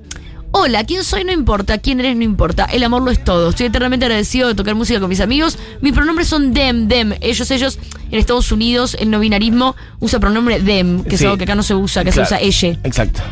Hola, 0.55 0.85
¿quién 0.85 1.03
soy? 1.03 1.25
No 1.25 1.33
importa. 1.33 1.79
¿Quién 1.79 2.01
eres? 2.01 2.15
No 2.17 2.23
importa. 2.25 2.67
El 2.67 2.85
amor 2.85 3.03
lo 3.03 3.11
es 3.11 3.25
todo. 3.25 3.51
Estoy 3.51 3.67
eternamente 3.67 4.05
agradecido 4.07 4.49
de 4.49 4.55
tocar 4.55 4.75
música 4.75 5.01
con 5.01 5.09
mis 5.09 5.21
amigos. 5.21 5.59
Mis 5.81 5.93
pronombres 5.95 6.29
son 6.29 6.53
them, 6.53 6.89
them. 6.89 7.15
Ellos, 7.21 7.51
ellos. 7.51 7.79
En 8.11 8.19
Estados 8.19 8.53
Unidos, 8.53 8.95
el 9.01 9.11
no 9.11 9.19
binarismo 9.19 9.75
usa 10.01 10.21
pronombre 10.21 10.61
them, 10.61 11.05
que 11.05 11.11
Sí. 11.17 11.17
es 11.17 11.23
algo 11.23 11.39
que 11.39 11.45
acá 11.45 11.55
no 11.55 11.63
se 11.63 11.75
usa, 11.75 12.05
que 12.05 12.11
Claro. 12.11 12.29
se 12.29 12.35
usa 12.35 12.41
ella. 12.47 12.79
Exacto. 12.85 13.23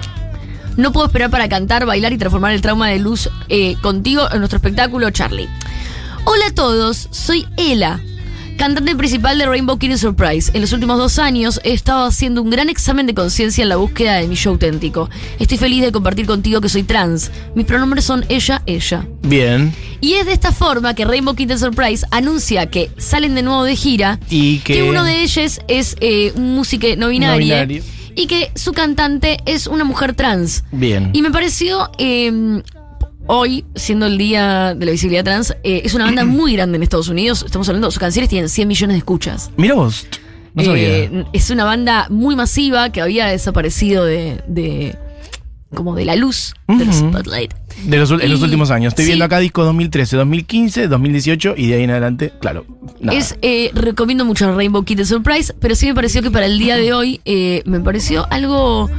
No 0.78 0.92
puedo 0.92 1.06
esperar 1.06 1.28
para 1.30 1.48
cantar, 1.50 1.84
bailar 1.84 2.12
y 2.14 2.18
transformar 2.18 2.52
el 2.52 2.62
trauma 2.62 2.88
de 2.88 2.98
luz 2.98 3.28
eh, 3.50 3.76
contigo 3.82 4.26
en 4.32 4.38
nuestro 4.38 4.56
espectáculo, 4.56 5.10
Charlie. 5.10 5.48
Hola 6.24 6.46
a 6.48 6.54
todos, 6.54 7.08
soy 7.10 7.46
Ela, 7.58 8.00
cantante 8.60 8.94
principal 8.94 9.38
de 9.38 9.46
Rainbow 9.46 9.78
Kitten 9.78 9.96
Surprise. 9.96 10.50
En 10.52 10.60
los 10.60 10.74
últimos 10.74 10.98
dos 10.98 11.18
años 11.18 11.62
he 11.64 11.72
estado 11.72 12.04
haciendo 12.04 12.42
un 12.42 12.50
gran 12.50 12.68
examen 12.68 13.06
de 13.06 13.14
conciencia 13.14 13.62
en 13.62 13.70
la 13.70 13.76
búsqueda 13.76 14.16
de 14.16 14.28
mi 14.28 14.34
show 14.34 14.52
auténtico. 14.52 15.08
Estoy 15.38 15.56
feliz 15.56 15.80
de 15.82 15.90
compartir 15.90 16.26
contigo 16.26 16.60
que 16.60 16.68
soy 16.68 16.82
trans. 16.82 17.30
Mis 17.54 17.64
pronombres 17.64 18.04
son 18.04 18.22
ella, 18.28 18.60
ella. 18.66 19.06
Bien. 19.22 19.72
Y 20.02 20.12
es 20.12 20.26
de 20.26 20.34
esta 20.34 20.52
forma 20.52 20.94
que 20.94 21.06
Rainbow 21.06 21.34
Kitten 21.34 21.58
Surprise 21.58 22.06
anuncia 22.10 22.66
que 22.66 22.90
salen 22.98 23.34
de 23.34 23.42
nuevo 23.42 23.64
de 23.64 23.76
gira 23.76 24.20
Y 24.28 24.58
que. 24.58 24.82
uno 24.82 25.04
de 25.04 25.22
ellos 25.22 25.60
es 25.66 25.96
eh, 26.00 26.32
un 26.36 26.54
músico 26.54 26.86
no 26.98 27.08
binario, 27.08 27.36
No 27.36 27.38
binario. 27.38 27.82
y 28.14 28.26
que 28.26 28.52
su 28.56 28.74
cantante 28.74 29.38
es 29.46 29.68
una 29.68 29.84
mujer 29.84 30.12
trans. 30.14 30.64
Bien. 30.70 31.08
Y 31.14 31.22
me 31.22 31.30
pareció, 31.30 31.90
eh, 31.96 32.60
hoy, 33.26 33.64
siendo 33.74 34.06
el 34.06 34.18
día 34.18 34.74
de 34.74 34.86
la 34.86 34.92
visibilidad 34.92 35.24
trans, 35.24 35.52
eh, 35.62 35.82
es 35.84 35.94
una 35.94 36.04
banda 36.04 36.24
muy 36.26 36.52
grande 36.54 36.76
en 36.76 36.82
Estados 36.82 37.08
Unidos. 37.08 37.42
Estamos 37.44 37.68
hablando, 37.68 37.90
sus 37.90 37.98
canciones 38.00 38.28
tienen 38.28 38.48
100 38.48 38.68
millones 38.68 38.94
de 38.94 38.98
escuchas. 38.98 39.50
Mira 39.56 39.74
vos. 39.74 40.06
No. 40.54 40.74
Eh, 40.74 41.24
es 41.32 41.50
una 41.50 41.64
banda 41.64 42.06
muy 42.10 42.34
masiva 42.34 42.90
que 42.90 43.00
había 43.00 43.26
desaparecido 43.26 44.04
de, 44.04 44.42
de- 44.48 44.96
como 45.72 45.94
de 45.94 46.04
la 46.04 46.16
luz, 46.16 46.54
del 46.66 46.88
Ujú. 46.88 47.10
spotlight. 47.10 47.54
De 47.84 47.96
los, 47.98 48.10
en 48.10 48.28
los 48.32 48.42
últimos 48.42 48.72
años. 48.72 48.90
Estoy 48.92 49.04
sí. 49.04 49.10
viendo 49.12 49.24
acá 49.24 49.38
discos 49.38 49.64
2013, 49.66 50.16
2015, 50.16 50.88
2018 50.88 51.54
y 51.56 51.68
de 51.68 51.74
ahí 51.76 51.84
en 51.84 51.90
adelante, 51.92 52.32
claro. 52.40 52.66
nada. 53.00 53.16
Es, 53.16 53.36
eh, 53.42 53.70
recomiendo 53.74 54.24
mucho 54.24 54.52
Rainbow 54.52 54.82
Kitten 54.84 55.06
Surprise, 55.06 55.54
pero 55.60 55.76
sí 55.76 55.86
me 55.86 55.94
pareció 55.94 56.20
que 56.22 56.32
para 56.32 56.46
el 56.46 56.58
día 56.58 56.76
de 56.76 56.92
hoy 56.92 57.20
eh, 57.24 57.62
me 57.66 57.78
pareció 57.78 58.26
algo 58.30 58.90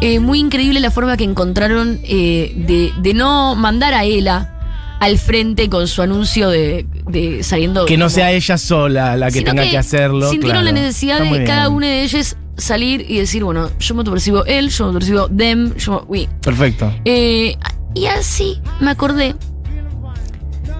eh, 0.00 0.20
muy 0.20 0.38
increíble 0.40 0.80
la 0.80 0.90
forma 0.90 1.16
que 1.16 1.24
encontraron 1.24 2.00
eh, 2.04 2.52
de, 2.56 2.92
de 3.00 3.14
no 3.14 3.54
mandar 3.56 3.94
a 3.94 4.04
Ela 4.04 4.54
al 5.00 5.16
frente 5.18 5.68
con 5.68 5.86
su 5.86 6.02
anuncio 6.02 6.48
de, 6.50 6.86
de 7.08 7.42
saliendo. 7.44 7.86
que 7.86 7.96
no 7.96 8.06
como- 8.06 8.14
sea 8.14 8.32
ella 8.32 8.58
sola 8.58 9.16
la 9.16 9.30
que 9.30 9.42
tenga 9.42 9.62
que, 9.68 9.78
hacerlo. 9.78 10.30
Sintieron 10.30 10.62
claro. 10.62 10.64
la 10.76 10.80
necesidad 10.80 11.20
de 11.20 11.44
cada 11.44 11.68
uno 11.68 11.86
de 11.86 12.02
ellos 12.02 12.36
salir 12.56 13.04
y 13.08 13.18
decir, 13.18 13.44
bueno, 13.44 13.70
yo 13.78 13.94
me 13.94 14.02
percibo 14.02 14.44
él, 14.46 14.70
yo 14.70 14.88
me 14.88 14.92
percibo 14.94 15.28
them, 15.28 15.74
yo 15.76 16.04
we. 16.08 16.28
Perfecto. 16.42 16.92
Eh, 17.04 17.56
y 17.94 18.06
así 18.06 18.60
me 18.80 18.90
acordé 18.90 19.36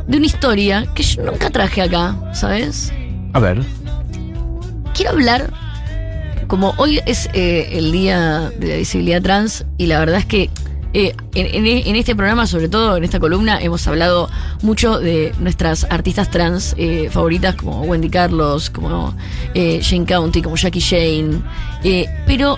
de 0.08 0.16
una 0.16 0.26
historia 0.26 0.86
que 0.94 1.02
yo 1.04 1.22
nunca 1.22 1.50
traje 1.50 1.82
acá, 1.82 2.16
¿sabes? 2.34 2.92
A 3.34 3.38
ver. 3.38 3.62
quiero 4.94 5.12
hablar, 5.12 5.52
como 6.48 6.74
hoy 6.78 7.00
es 7.06 7.28
eh, 7.34 7.68
el 7.72 7.92
día 7.92 8.50
de 8.58 8.66
la 8.68 8.76
visibilidad 8.76 9.22
trans, 9.22 9.64
y 9.76 9.86
la 9.86 9.98
verdad 10.00 10.18
es 10.18 10.26
que 10.26 10.50
eh, 10.94 11.14
en, 11.34 11.66
en- 11.66 11.96
este 11.96 12.16
programa, 12.16 12.46
sobre 12.46 12.68
todo 12.70 12.96
en 12.96 13.04
esta 13.04 13.20
columna, 13.20 13.60
hemos 13.60 13.86
hablado 13.86 14.30
mucho 14.62 14.98
de 14.98 15.32
nuestras 15.38 15.84
artistas 15.90 16.30
trans 16.30 16.74
eh, 16.78 17.08
favoritas, 17.10 17.54
como 17.56 17.82
Wendy 17.82 18.08
Carlos, 18.08 18.70
como 18.70 19.14
eh, 19.54 19.80
Jane 19.82 20.06
County, 20.06 20.40
como 20.40 20.56
Jackie 20.56 20.80
Jane, 20.80 21.42
pero 22.26 22.56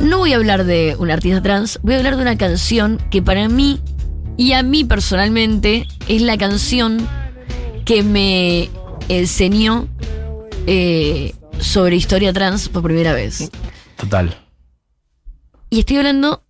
no 0.00 0.18
voy 0.18 0.32
a 0.32 0.36
hablar 0.36 0.64
de 0.64 0.96
una 0.98 1.12
artista 1.14 1.42
trans, 1.42 1.78
voy 1.82 1.94
a 1.94 1.98
hablar 1.98 2.16
de 2.16 2.22
una 2.22 2.38
canción 2.38 2.98
que 3.10 3.20
para 3.20 3.48
mí, 3.48 3.80
y 4.38 4.52
a 4.54 4.62
mí 4.62 4.82
personalmente, 4.84 5.86
es 6.08 6.22
la 6.22 6.38
canción 6.38 7.06
que 7.84 8.02
me 8.02 8.70
enseñó 9.10 9.86
sobre 11.64 11.96
historia 11.96 12.32
trans 12.32 12.68
por 12.68 12.82
primera 12.82 13.12
vez. 13.12 13.50
Total. 13.96 14.36
Y 15.70 15.80
estoy 15.80 15.96
hablando 15.96 16.44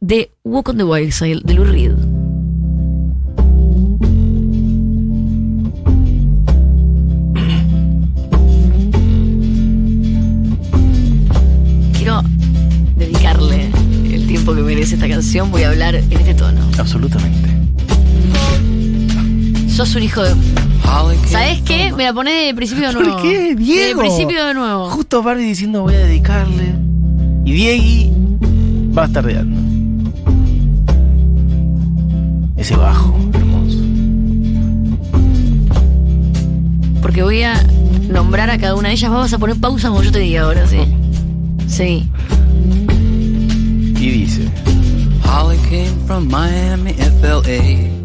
de 0.00 0.30
Walk 0.44 0.68
on 0.70 0.78
the 0.78 0.84
Wild 0.84 1.12
Side 1.12 1.40
de 1.44 1.54
Lou 1.54 1.64
Reed. 1.64 1.94
Quiero 11.92 12.22
dedicarle 12.96 13.70
el 14.04 14.26
tiempo 14.26 14.54
que 14.54 14.62
merece 14.62 14.94
esta 14.94 15.08
canción. 15.08 15.50
Voy 15.50 15.64
a 15.64 15.70
hablar 15.70 15.96
en 15.96 16.12
este 16.12 16.34
tono. 16.34 16.60
Absolutamente. 16.78 17.50
Sos 19.68 19.94
un 19.94 20.02
hijo 20.04 20.22
de 20.22 20.34
¿Sabes 21.28 21.60
qué? 21.62 21.92
Me 21.92 22.04
la 22.04 22.12
ponés 22.12 22.46
de 22.46 22.54
principio 22.54 22.88
de 22.88 22.94
nuevo. 22.94 23.12
¿Por 23.12 23.22
qué, 23.22 23.54
Diego? 23.54 24.02
De 24.02 24.08
principio 24.08 24.46
de 24.46 24.54
nuevo. 24.54 24.90
Justo 24.90 25.22
Barbie 25.22 25.44
diciendo 25.44 25.82
voy 25.82 25.94
a 25.94 25.98
dedicarle. 25.98 26.74
Y 27.44 27.52
Diegui 27.52 28.12
va 28.96 29.02
a 29.02 29.06
estar 29.06 29.22
tardando. 29.24 29.60
Ese 32.56 32.76
bajo, 32.76 33.14
hermoso. 33.34 33.78
Porque 37.02 37.22
voy 37.22 37.42
a 37.42 37.62
nombrar 38.08 38.50
a 38.50 38.58
cada 38.58 38.74
una 38.74 38.88
de 38.88 38.94
ellas. 38.94 39.10
Vamos 39.10 39.32
a 39.32 39.38
poner 39.38 39.56
pausa 39.56 39.88
como 39.88 40.02
yo 40.02 40.12
te 40.12 40.20
diga 40.20 40.42
ahora, 40.42 40.66
¿sí? 40.66 40.78
Sí. 41.68 42.08
Y 43.98 44.10
dice. 44.10 44.48
Holly 45.24 45.58
came 45.68 46.06
from 46.06 46.28
Miami, 46.28 46.92
FLA. 47.20 47.95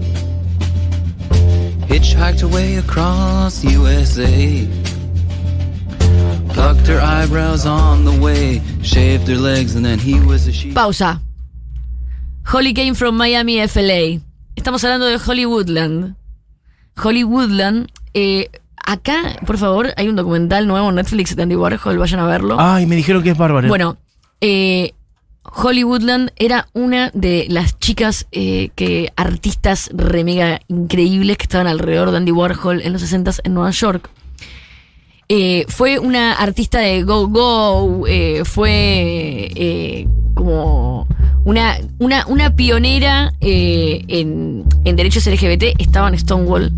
Hitchhiked 1.91 2.41
away 2.41 2.77
across 2.77 3.65
USA. 3.65 4.65
Plucked 6.53 6.87
her 6.87 7.01
eyebrows 7.01 7.65
on 7.65 8.05
the 8.05 8.17
way. 8.17 8.61
Shaved 8.81 9.27
her 9.27 9.35
legs, 9.35 9.75
and 9.75 9.83
then 9.83 9.99
he 9.99 10.15
was 10.21 10.47
a 10.47 10.53
she. 10.53 10.71
Pausa. 10.71 11.19
Holly 12.45 12.73
came 12.73 12.95
from 12.95 13.17
Miami, 13.17 13.59
FLA. 13.67 14.21
Estamos 14.55 14.81
hablando 14.85 15.07
de 15.07 15.17
Hollywoodland. 15.17 16.15
Hollywoodland. 16.95 17.91
Eh, 18.13 18.49
acá, 18.77 19.37
por 19.45 19.57
favor, 19.57 19.93
hay 19.97 20.07
un 20.07 20.15
documental 20.15 20.67
nuevo 20.67 20.87
en 20.87 20.95
Netflix 20.95 21.35
de 21.35 21.43
Andy 21.43 21.57
Warhol. 21.57 21.97
Vayan 21.97 22.21
a 22.21 22.25
verlo. 22.25 22.55
Ay, 22.57 22.85
me 22.85 22.95
dijeron 22.95 23.21
que 23.21 23.31
es 23.31 23.37
bárbaro. 23.37 23.67
Bueno, 23.67 23.97
eh, 24.39 24.93
Hollywoodland 25.43 26.31
era 26.35 26.67
una 26.73 27.09
de 27.13 27.47
las 27.49 27.79
chicas 27.79 28.27
eh, 28.31 28.69
que 28.75 29.11
artistas 29.15 29.89
re 29.93 30.23
mega 30.23 30.59
increíbles 30.67 31.37
que 31.37 31.43
estaban 31.43 31.67
alrededor 31.67 32.11
de 32.11 32.17
Andy 32.17 32.31
Warhol 32.31 32.81
en 32.81 32.93
los 32.93 33.01
60 33.01 33.31
en 33.43 33.53
Nueva 33.53 33.71
York. 33.71 34.09
Eh, 35.29 35.65
fue 35.67 35.97
una 35.97 36.33
artista 36.33 36.79
de 36.79 37.03
Go 37.03 37.27
Go, 37.27 38.05
eh, 38.07 38.43
fue 38.45 40.05
como 40.35 41.07
una, 41.45 41.77
una, 41.99 42.25
una 42.27 42.55
pionera 42.55 43.33
en, 43.39 44.65
en 44.83 44.95
derechos 44.95 45.25
LGBT, 45.25 45.79
estaba 45.79 46.09
en 46.09 46.19
Stonewall 46.19 46.71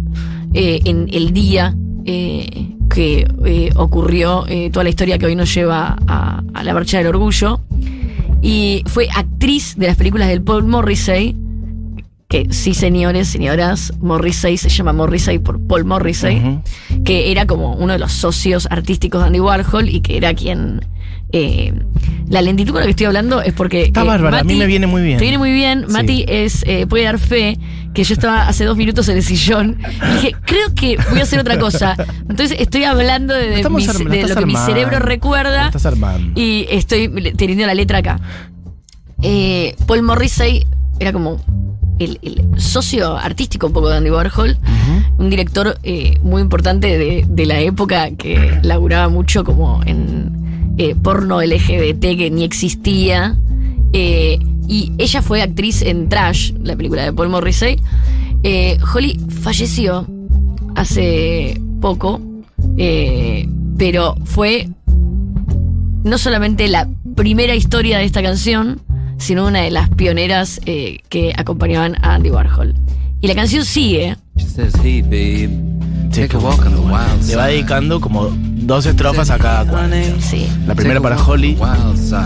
en 0.53 1.10
el 1.12 1.34
día 1.34 1.75
que 2.05 3.72
ocurrió 3.75 4.46
toda 4.72 4.84
la 4.84 4.89
historia 4.89 5.17
que 5.17 5.25
hoy 5.25 5.36
nos 5.36 5.53
lleva 5.53 5.98
a 6.08 6.63
la 6.63 6.74
marcha 6.74 7.00
del 7.00 7.08
orgullo. 7.08 7.60
Y 8.43 8.83
fue 8.88 9.07
actriz 9.15 9.75
de 9.77 9.88
las 9.88 9.95
películas 9.95 10.27
del 10.27 10.41
Paul 10.41 10.65
Morrissey. 10.65 11.33
Que 12.34 12.48
sí, 12.52 12.74
señores, 12.74 13.28
señoras, 13.28 13.94
Morrissey 14.02 14.58
se 14.58 14.68
llama 14.68 14.92
Morrissey 14.92 15.38
por 15.38 15.60
Paul 15.68 15.86
Morrissey, 15.86 16.62
que 17.06 17.30
era 17.32 17.46
como 17.46 17.75
uno 17.75 17.94
de 17.94 18.00
los 18.00 18.12
socios 18.12 18.68
artísticos 18.72 19.22
de 19.22 19.28
Andy 19.28 19.40
Warhol 19.40 19.88
y 19.88 20.02
que 20.02 20.18
era 20.18 20.34
quien. 20.34 20.82
eh, 21.32 21.72
la 22.30 22.42
lentitud 22.42 22.72
con 22.72 22.80
la 22.80 22.86
que 22.86 22.90
estoy 22.90 23.06
hablando 23.06 23.40
es 23.44 23.54
porque. 23.54 23.84
Está 23.84 24.02
eh, 24.02 24.06
bárbara, 24.08 24.40
a 24.40 24.44
mí 24.44 24.56
me 24.56 24.66
viene 24.66 24.88
muy 24.88 25.04
bien. 25.04 25.20
Te 25.20 25.25
viene 25.25 25.38
muy 25.38 25.52
bien. 25.52 25.86
Sí. 25.88 25.94
Mati 25.94 26.25
es, 26.28 26.63
eh, 26.66 26.88
puede 26.88 27.04
dar 27.04 27.20
fe 27.20 27.60
que 27.94 28.04
yo 28.04 28.16
estaba 28.16 28.48
hace 28.48 28.66
dos 28.66 28.78
minutos 28.78 29.08
en 29.10 29.18
el 29.18 29.24
sillón 29.24 29.78
y 30.10 30.13
dije, 30.16 30.36
creo 30.44 30.74
que 30.74 30.98
voy 31.12 31.20
a 31.20 31.24
hacer 31.24 31.40
otra 31.40 31.60
cosa. 31.60 31.96
Entonces 32.28 32.58
estoy 32.60 32.84
hablando 32.86 33.36
de, 33.36 33.58
mi- 33.78 33.86
lo 34.30 34.36
que 34.40 34.46
mi 34.48 34.56
cerebro 34.66 34.98
recuerda. 34.98 35.68
Estás 35.68 35.86
armando. 35.86 36.32
Y 36.42 36.66
estoy 36.72 37.10
teniendo 37.38 37.68
la 37.68 37.75
letra 37.75 38.00
acá. 38.00 38.20
Eh, 39.22 39.75
Paul 39.86 40.02
Morrissey 40.02 40.66
era 41.00 41.13
como 41.13 41.40
el, 42.00 42.19
el 42.21 42.59
socio 42.59 43.15
artístico 43.17 43.67
un 43.67 43.73
poco 43.73 43.89
de 43.89 43.97
Andy 43.97 44.09
Warhol, 44.09 44.57
un 45.17 45.29
director 45.29 45.77
eh, 45.83 46.17
muy 46.21 46.41
importante 46.41 46.97
de, 46.97 47.25
de 47.27 47.45
la 47.45 47.59
época 47.59 48.12
que 48.12 48.59
laburaba 48.63 49.09
mucho 49.09 49.43
como 49.43 49.81
en 49.85 50.43
eh, 50.77 50.95
porno 50.95 51.41
LGBT 51.41 52.01
que 52.17 52.31
ni 52.31 52.43
existía. 52.43 53.38
Eh, 53.93 54.39
y 54.67 54.91
ella 54.97 55.21
fue 55.21 55.41
actriz 55.41 55.83
en 55.83 56.09
Trash, 56.09 56.53
la 56.63 56.75
película 56.75 57.03
de 57.03 57.13
Paul 57.13 57.29
Morrissey. 57.29 57.79
Eh, 58.41 58.77
Holly 58.93 59.19
falleció 59.29 60.07
hace 60.75 61.62
poco, 61.79 62.19
pero 63.77 64.15
fue 64.23 64.69
no 66.03 66.17
solamente 66.17 66.67
la 66.67 66.89
primera 67.15 67.53
historia 67.55 68.00
de 68.00 68.05
esta 68.05 68.23
canción, 68.23 68.81
sino 69.17 69.48
una 69.48 69.62
de 69.62 69.72
las 69.72 69.89
pioneras 69.89 70.60
eh, 70.65 71.00
que 71.10 71.34
acompañaban 71.38 71.96
a 72.03 72.15
Andy 72.15 72.29
Warhol. 72.29 72.75
Y 73.22 73.27
la 73.27 73.36
canción 73.36 73.63
sigue. 73.65 74.17
Le 77.27 77.36
va 77.36 77.48
dedicando 77.48 78.01
como 78.01 78.29
dos 78.38 78.86
estrofas 78.86 79.29
a 79.29 79.38
cada 79.38 79.65
cual. 79.65 79.91
Sí. 80.20 80.48
La 80.67 80.75
primera 80.75 81.00
para 81.01 81.17
Holly 81.17 81.58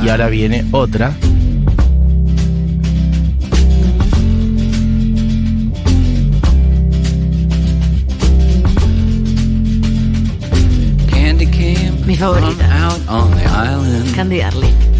y 0.04 0.10
ahora 0.10 0.28
viene 0.30 0.66
otra. 0.72 1.14
Candy 11.10 11.46
came 11.48 12.06
Mi 12.06 12.16
favorita. 12.16 12.56
from 12.56 12.72
out 12.72 13.02
on 13.10 13.32
the 13.32 13.46
island. 13.46 14.16
Candy 14.16 14.40
Darling. 14.40 14.97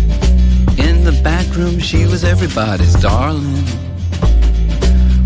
In 1.28 1.34
the 1.34 1.44
back 1.44 1.58
room, 1.58 1.80
she 1.80 2.06
was 2.06 2.24
everybody's 2.24 2.94
darling. 3.02 3.66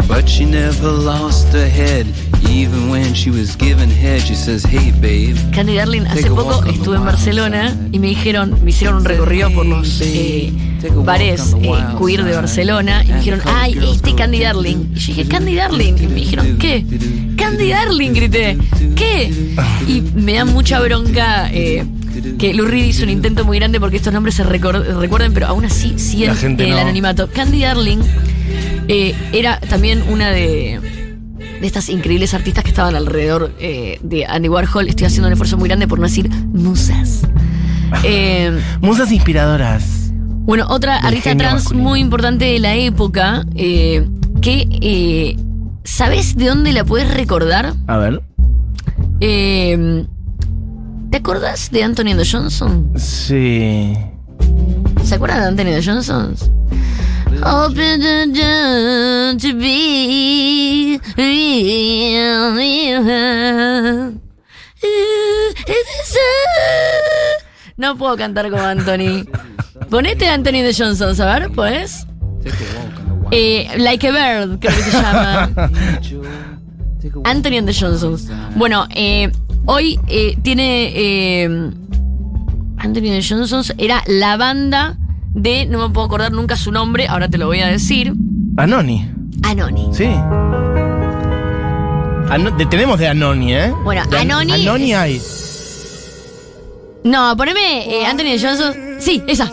But 0.08 0.28
she 0.28 0.46
never 0.46 0.90
lost 0.90 1.54
her 1.54 1.68
head. 1.68 2.08
Even 2.50 2.90
when 2.90 3.14
she 3.14 3.30
was 3.30 3.56
given 3.56 3.88
head, 3.88 4.22
she 4.22 4.34
says, 4.34 4.64
Hey, 4.64 4.92
babe. 5.00 5.38
Candy 5.54 5.76
Darling, 5.76 6.08
hace 6.08 6.28
poco 6.30 6.66
estuve 6.66 6.96
en 6.96 7.06
Barcelona 7.06 7.78
y 7.92 8.00
me 8.00 8.08
dijeron, 8.08 8.64
me 8.64 8.72
hicieron 8.72 8.98
un 8.98 9.06
recorrido 9.06 9.52
por 9.52 9.66
los 9.66 10.02
eh, 10.02 10.52
bares 11.06 11.56
eh, 11.62 11.72
queer 12.00 12.24
de 12.24 12.34
Barcelona 12.34 13.04
y 13.06 13.10
me 13.10 13.18
dijeron, 13.20 13.42
ay, 13.46 13.78
este 13.94 14.16
Candy 14.16 14.40
Darling. 14.40 14.78
Y 14.96 15.00
yo 15.00 15.14
dije, 15.14 15.28
Candy 15.28 15.56
Darling. 15.56 15.94
Y 16.02 16.08
me 16.08 16.16
dijeron, 16.16 16.58
¿qué? 16.58 16.84
Candy 17.38 17.70
Darling, 17.70 18.14
grité. 18.14 18.58
¿Qué? 18.96 19.32
Y 19.88 20.02
me 20.16 20.34
da 20.34 20.46
mucha 20.46 20.80
bronca 20.80 21.50
eh, 21.52 21.86
que 22.38 22.54
Lou 22.54 22.66
Reed 22.66 22.86
hizo 22.86 23.04
un 23.04 23.10
intento 23.10 23.46
muy 23.46 23.58
grande 23.60 23.80
porque 23.80 23.98
estos 23.98 24.14
nombres 24.14 24.36
se 24.36 24.44
recuerden, 24.44 25.34
pero 25.34 25.48
aún 25.48 25.66
así 25.66 25.98
siguen 26.00 26.32
en 26.42 26.60
el 26.60 26.70
no. 26.72 26.78
anonimato. 26.78 27.30
Candy 27.30 27.62
Darling 27.62 28.00
eh, 28.88 29.16
era 29.32 29.60
también 29.60 30.04
una 30.10 30.30
de, 30.30 30.80
de 31.60 31.68
estas 31.68 31.90
increíbles 31.90 32.34
artistas 32.34 32.64
que 32.64 32.70
estaban 32.70 32.96
alrededor 32.96 33.54
eh, 33.60 34.00
de 34.02 34.26
Andy 34.26 34.50
Warhol. 34.50 34.88
Estoy 34.88 35.08
haciendo 35.08 35.28
un 35.28 35.34
esfuerzo 35.34 35.58
muy 35.58 35.68
grande 35.68 35.88
por 35.88 36.00
no 36.00 36.06
decir 36.06 36.30
musas. 36.30 37.22
Eh, 38.06 38.58
Musas 38.80 39.12
inspiradoras. 39.12 40.14
bueno, 40.46 40.66
otra 40.70 40.96
artista 40.96 41.36
trans 41.36 41.56
masculino. 41.56 41.90
muy 41.90 42.00
importante 42.00 42.46
de 42.46 42.58
la 42.60 42.74
época, 42.76 43.46
que 43.54 45.36
¿sabes 45.84 46.38
de 46.38 46.46
dónde 46.46 46.72
la 46.72 46.86
puedes 46.86 47.14
recordar? 47.14 47.74
A 47.88 47.98
ver. 47.98 48.22
Eh, 49.20 50.06
¿Te 51.12 51.18
acordás 51.18 51.70
de 51.72 51.84
Anthony 51.84 52.12
and 52.12 52.22
the 52.22 52.26
Johnson? 52.26 52.92
Sí. 52.98 53.94
¿Se 55.04 55.16
acuerdan 55.16 55.58
de 55.58 55.64
Anthony 55.64 55.76
the 55.76 55.84
Johnson? 55.86 56.36
Open 57.44 58.00
the 58.02 58.28
door 58.28 59.36
to 59.38 59.58
be 59.58 61.00
real, 61.18 62.56
real. 62.56 64.22
No 67.78 67.98
puedo 67.98 68.16
cantar 68.16 68.50
como 68.50 68.64
Anthony. 68.64 69.26
Ponete 69.90 70.30
Anthony 70.30 70.62
de 70.64 70.74
Johnson, 70.74 71.20
a 71.22 71.40
ver, 71.40 71.52
pues. 71.52 72.08
Eh, 73.32 73.68
like 73.78 74.08
a 74.08 74.12
Bird, 74.12 74.60
creo 74.60 74.76
que 74.76 74.84
se 74.84 74.92
llama. 74.92 75.50
Anthony 77.26 77.58
and 77.58 77.68
the 77.68 77.74
Johnsons. 77.74 78.30
Bueno, 78.56 78.88
eh, 78.92 79.32
hoy 79.66 80.00
eh, 80.08 80.38
tiene. 80.42 80.92
eh, 80.96 81.70
Anthony 82.78 83.22
Johnsons 83.28 83.74
era 83.78 84.04
la 84.08 84.38
banda 84.38 84.98
de. 85.34 85.66
No 85.68 85.88
me 85.88 85.94
puedo 85.94 86.08
acordar 86.08 86.32
nunca 86.32 86.56
su 86.56 86.72
nombre, 86.72 87.08
ahora 87.08 87.30
te 87.30 87.38
lo 87.38 87.46
voy 87.48 87.60
a 87.60 87.68
decir. 87.68 88.14
Anoni. 88.58 89.08
Anoni. 89.44 89.90
Sí. 89.94 90.10
Ano- 92.30 92.52
de- 92.52 92.66
tenemos 92.66 92.98
de 93.00 93.08
Anoni, 93.10 93.54
¿eh? 93.54 93.74
Bueno, 93.84 94.04
De 94.10 94.18
An- 94.18 94.32
Anoni 94.32 94.54
Anoni 94.54 94.94
hay. 94.94 95.22
No, 97.04 97.36
poneme 97.36 97.90
eh, 98.02 98.06
Anthony 98.06 98.38
Johnson. 98.42 98.74
Sí, 99.00 99.22
esa. 99.28 99.46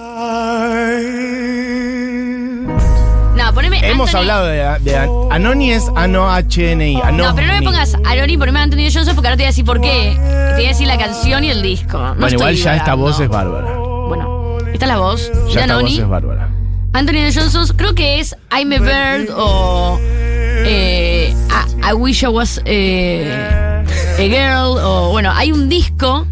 Poneme. 3.59 3.81
Hemos 3.89 4.09
Anthony- 4.15 4.19
hablado 4.21 4.47
de, 4.47 4.79
de 4.91 4.97
An- 4.97 5.11
Anoni 5.31 5.73
es 5.73 5.91
Ano-H-N-I. 5.97 6.95
No, 7.13 7.35
pero 7.35 7.47
no 7.49 7.55
me 7.55 7.63
pongas 7.63 7.95
Anoni, 8.05 8.37
poneme 8.39 8.61
Anthony 8.61 8.89
Johnson 8.93 9.15
porque 9.17 9.29
ahora 9.29 9.37
te 9.37 9.43
voy 9.43 9.45
a 9.45 9.49
decir 9.49 9.65
por 9.65 9.81
qué. 9.81 10.15
Te 10.17 10.55
voy 10.55 10.65
a 10.65 10.69
decir 10.69 10.87
la 10.87 10.97
canción 10.99 11.43
y 11.45 11.51
el 11.51 11.61
disco. 11.63 11.99
No 11.99 12.15
bueno, 12.15 12.37
igual 12.37 12.55
ya 12.55 12.77
esta 12.77 12.95
divagando. 12.95 13.05
voz 13.05 13.21
es 13.21 13.29
bárbara. 13.29 13.75
Bueno, 14.09 14.59
esta 14.73 14.85
es 14.85 14.89
la 14.89 14.99
voz 14.99 15.31
Ya 15.33 15.33
de 15.33 15.41
esta 15.49 15.61
voz 15.61 15.71
Anoni. 15.83 15.99
es 15.99 16.09
bárbara. 16.09 16.49
Anthony 16.93 17.31
Johnsons, 17.35 17.73
creo 17.77 17.95
que 17.95 18.19
es 18.21 18.35
I'm 18.51 18.73
a 18.73 18.79
Bird 18.79 19.29
o 19.37 19.99
eh, 20.01 21.35
I, 21.35 21.91
I 21.91 21.93
Wish 21.95 22.23
I 22.23 22.27
Was. 22.29 22.63
eh, 22.65 23.85
A 24.19 24.23
Girl, 24.23 24.79
o 24.83 25.11
bueno, 25.11 25.31
hay 25.35 25.53
un 25.53 25.69
disco. 25.69 26.27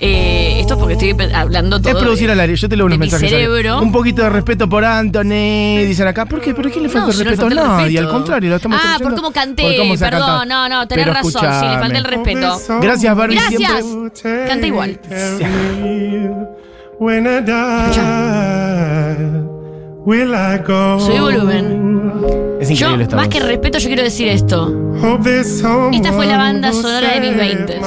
eh, 0.00 0.27
esto 0.68 0.74
es 0.74 0.80
porque 0.80 0.94
estoy 0.94 1.32
hablando 1.34 1.80
todo. 1.80 1.92
Es 1.92 1.98
producir 1.98 2.26
de- 2.26 2.32
al 2.34 2.40
aire, 2.40 2.56
yo 2.56 2.68
te 2.68 2.76
leo 2.76 2.86
unos 2.86 2.98
mensajes. 2.98 3.30
cerebro. 3.30 3.80
Un 3.80 3.90
poquito 3.92 4.22
de 4.22 4.28
respeto 4.30 4.68
por 4.68 4.84
Anthony, 4.84 5.84
dicen 5.86 6.06
acá. 6.06 6.26
¿Por 6.26 6.40
qué? 6.40 6.54
¿Por 6.54 6.70
qué 6.70 6.80
le 6.80 6.88
falta 6.88 7.06
No, 7.06 7.12
el 7.12 7.18
no 7.18 7.24
respeto 7.24 7.48
el 7.48 7.54
nadie? 7.54 7.84
respeto. 7.86 8.00
Al 8.06 8.08
contrario, 8.12 8.50
lo 8.50 8.56
estamos 8.56 8.80
Ah, 8.82 8.96
por 9.02 9.14
cómo 9.14 9.30
canté, 9.32 9.62
por 9.62 9.76
cómo 9.76 9.94
perdón, 9.96 10.20
cantado. 10.20 10.44
no, 10.44 10.68
no, 10.68 10.86
tenés 10.88 11.04
Pero 11.06 11.14
razón, 11.14 11.32
sí, 11.60 11.66
le 11.66 11.78
falta 11.78 11.98
el 11.98 12.04
respeto. 12.04 12.58
Gracias, 12.82 13.16
Barbie. 13.16 13.36
Gracias. 13.36 13.84
Siempre. 13.84 14.46
Canta 14.48 14.66
igual. 14.66 15.00
When 17.00 17.26
I 17.26 17.40
die, 17.46 19.24
will 20.04 20.34
I 20.34 20.58
go? 20.66 20.98
Subí 21.00 21.18
volumen. 21.20 21.87
Es 22.70 22.78
Yo, 22.78 22.94
esta 22.96 23.16
más 23.16 23.26
voz. 23.26 23.34
que 23.34 23.40
respeto, 23.40 23.78
yo 23.78 23.86
quiero 23.88 24.02
decir 24.02 24.28
esto. 24.28 24.72
Esta 25.92 26.12
fue 26.12 26.26
la 26.26 26.36
banda 26.36 26.72
sonora 26.72 27.14
de 27.14 27.20
mis 27.20 27.36
20. 27.36 27.80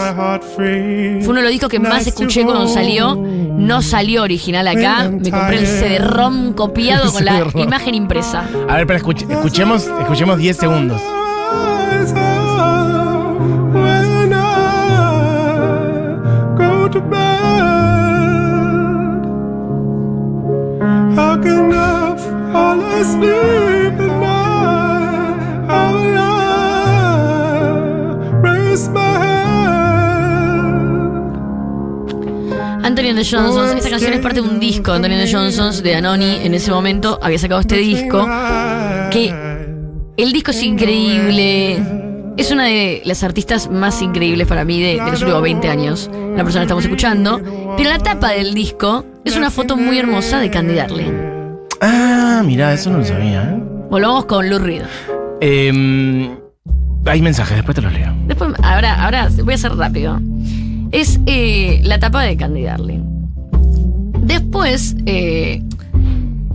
Fue 0.56 1.28
uno 1.30 1.36
de 1.36 1.42
los 1.44 1.52
discos 1.52 1.70
que 1.70 1.80
más 1.80 2.08
escuché 2.08 2.44
cuando 2.44 2.68
salió. 2.68 3.16
No 3.16 3.82
salió 3.82 4.24
original 4.24 4.68
acá. 4.68 5.10
Me 5.10 5.30
compré 5.30 5.60
el 5.60 5.68
CD-ROM 5.68 6.54
copiado 6.54 7.12
con 7.14 7.26
la 7.26 7.46
imagen 7.56 7.96
impresa. 7.96 8.48
A 8.68 8.78
ver, 8.78 8.88
pero 8.88 9.00
escuche- 9.00 9.28
escuchemos, 9.30 9.88
escuchemos 10.00 10.38
10 10.38 10.58
segundos. 10.58 11.02
Anthony 33.12 33.20
and 33.20 33.20
the 33.20 33.36
Johnsons. 33.38 33.76
Esta 33.78 33.90
canción 33.90 34.14
es 34.14 34.20
parte 34.20 34.42
de 34.42 34.48
un 34.48 34.60
disco. 34.60 34.94
Anthony 34.94 35.12
and 35.12 35.26
the 35.26 35.32
Johnsons 35.32 35.84
de 35.84 35.96
Anoni 35.96 36.38
en 36.44 36.54
ese 36.54 36.72
momento 36.72 37.20
había 37.22 37.38
sacado 37.38 37.60
este 37.62 37.78
disco. 37.78 38.26
Que 39.12 39.34
el 40.18 40.32
disco 40.32 40.52
es 40.52 40.64
increíble. 40.64 41.84
Es 42.38 42.52
una 42.52 42.66
de 42.66 43.02
las 43.06 43.24
artistas 43.24 43.70
más 43.70 44.02
increíbles 44.02 44.48
para 44.48 44.64
mí 44.64 44.82
de, 44.82 45.04
de 45.04 45.12
los 45.12 45.22
últimos 45.22 45.42
20 45.42 45.70
años. 45.70 46.10
La 46.36 46.44
persona 46.44 46.62
que 46.62 46.66
estamos 46.66 46.84
escuchando. 46.86 47.42
Pero 47.78 47.90
la 47.90 48.00
tapa 48.00 48.32
del 48.32 48.54
disco 48.54 49.06
es 49.26 49.36
una 49.36 49.50
foto 49.50 49.76
muy 49.76 50.00
hermosa 50.00 50.40
de 50.40 50.50
Candy 50.50 50.76
Darling. 50.76 51.12
Ah, 51.82 52.42
mirá, 52.46 52.74
eso 52.74 52.92
no 52.92 53.00
lo 53.00 53.06
sabía. 53.06 53.44
¿eh? 53.44 53.60
Volvamos 53.90 54.26
con 54.26 54.50
Lou 54.50 54.60
Reed. 54.60 54.84
Em, 55.42 56.30
hay 57.06 57.22
mensajes, 57.22 57.58
después 57.58 57.76
te 57.76 57.82
los 57.82 57.92
leo. 57.92 58.14
Después, 58.28 58.52
ahora, 58.64 59.04
ahora 59.04 59.28
voy 59.44 59.54
a 59.54 59.56
hacer 59.56 59.76
rápido. 59.76 60.20
Es 60.92 61.20
eh, 61.26 61.80
la 61.84 62.00
tapa 62.00 62.24
de 62.24 62.36
Candy 62.38 62.64
Darling. 62.64 63.04
Después, 64.24 64.96
eh, 65.06 65.64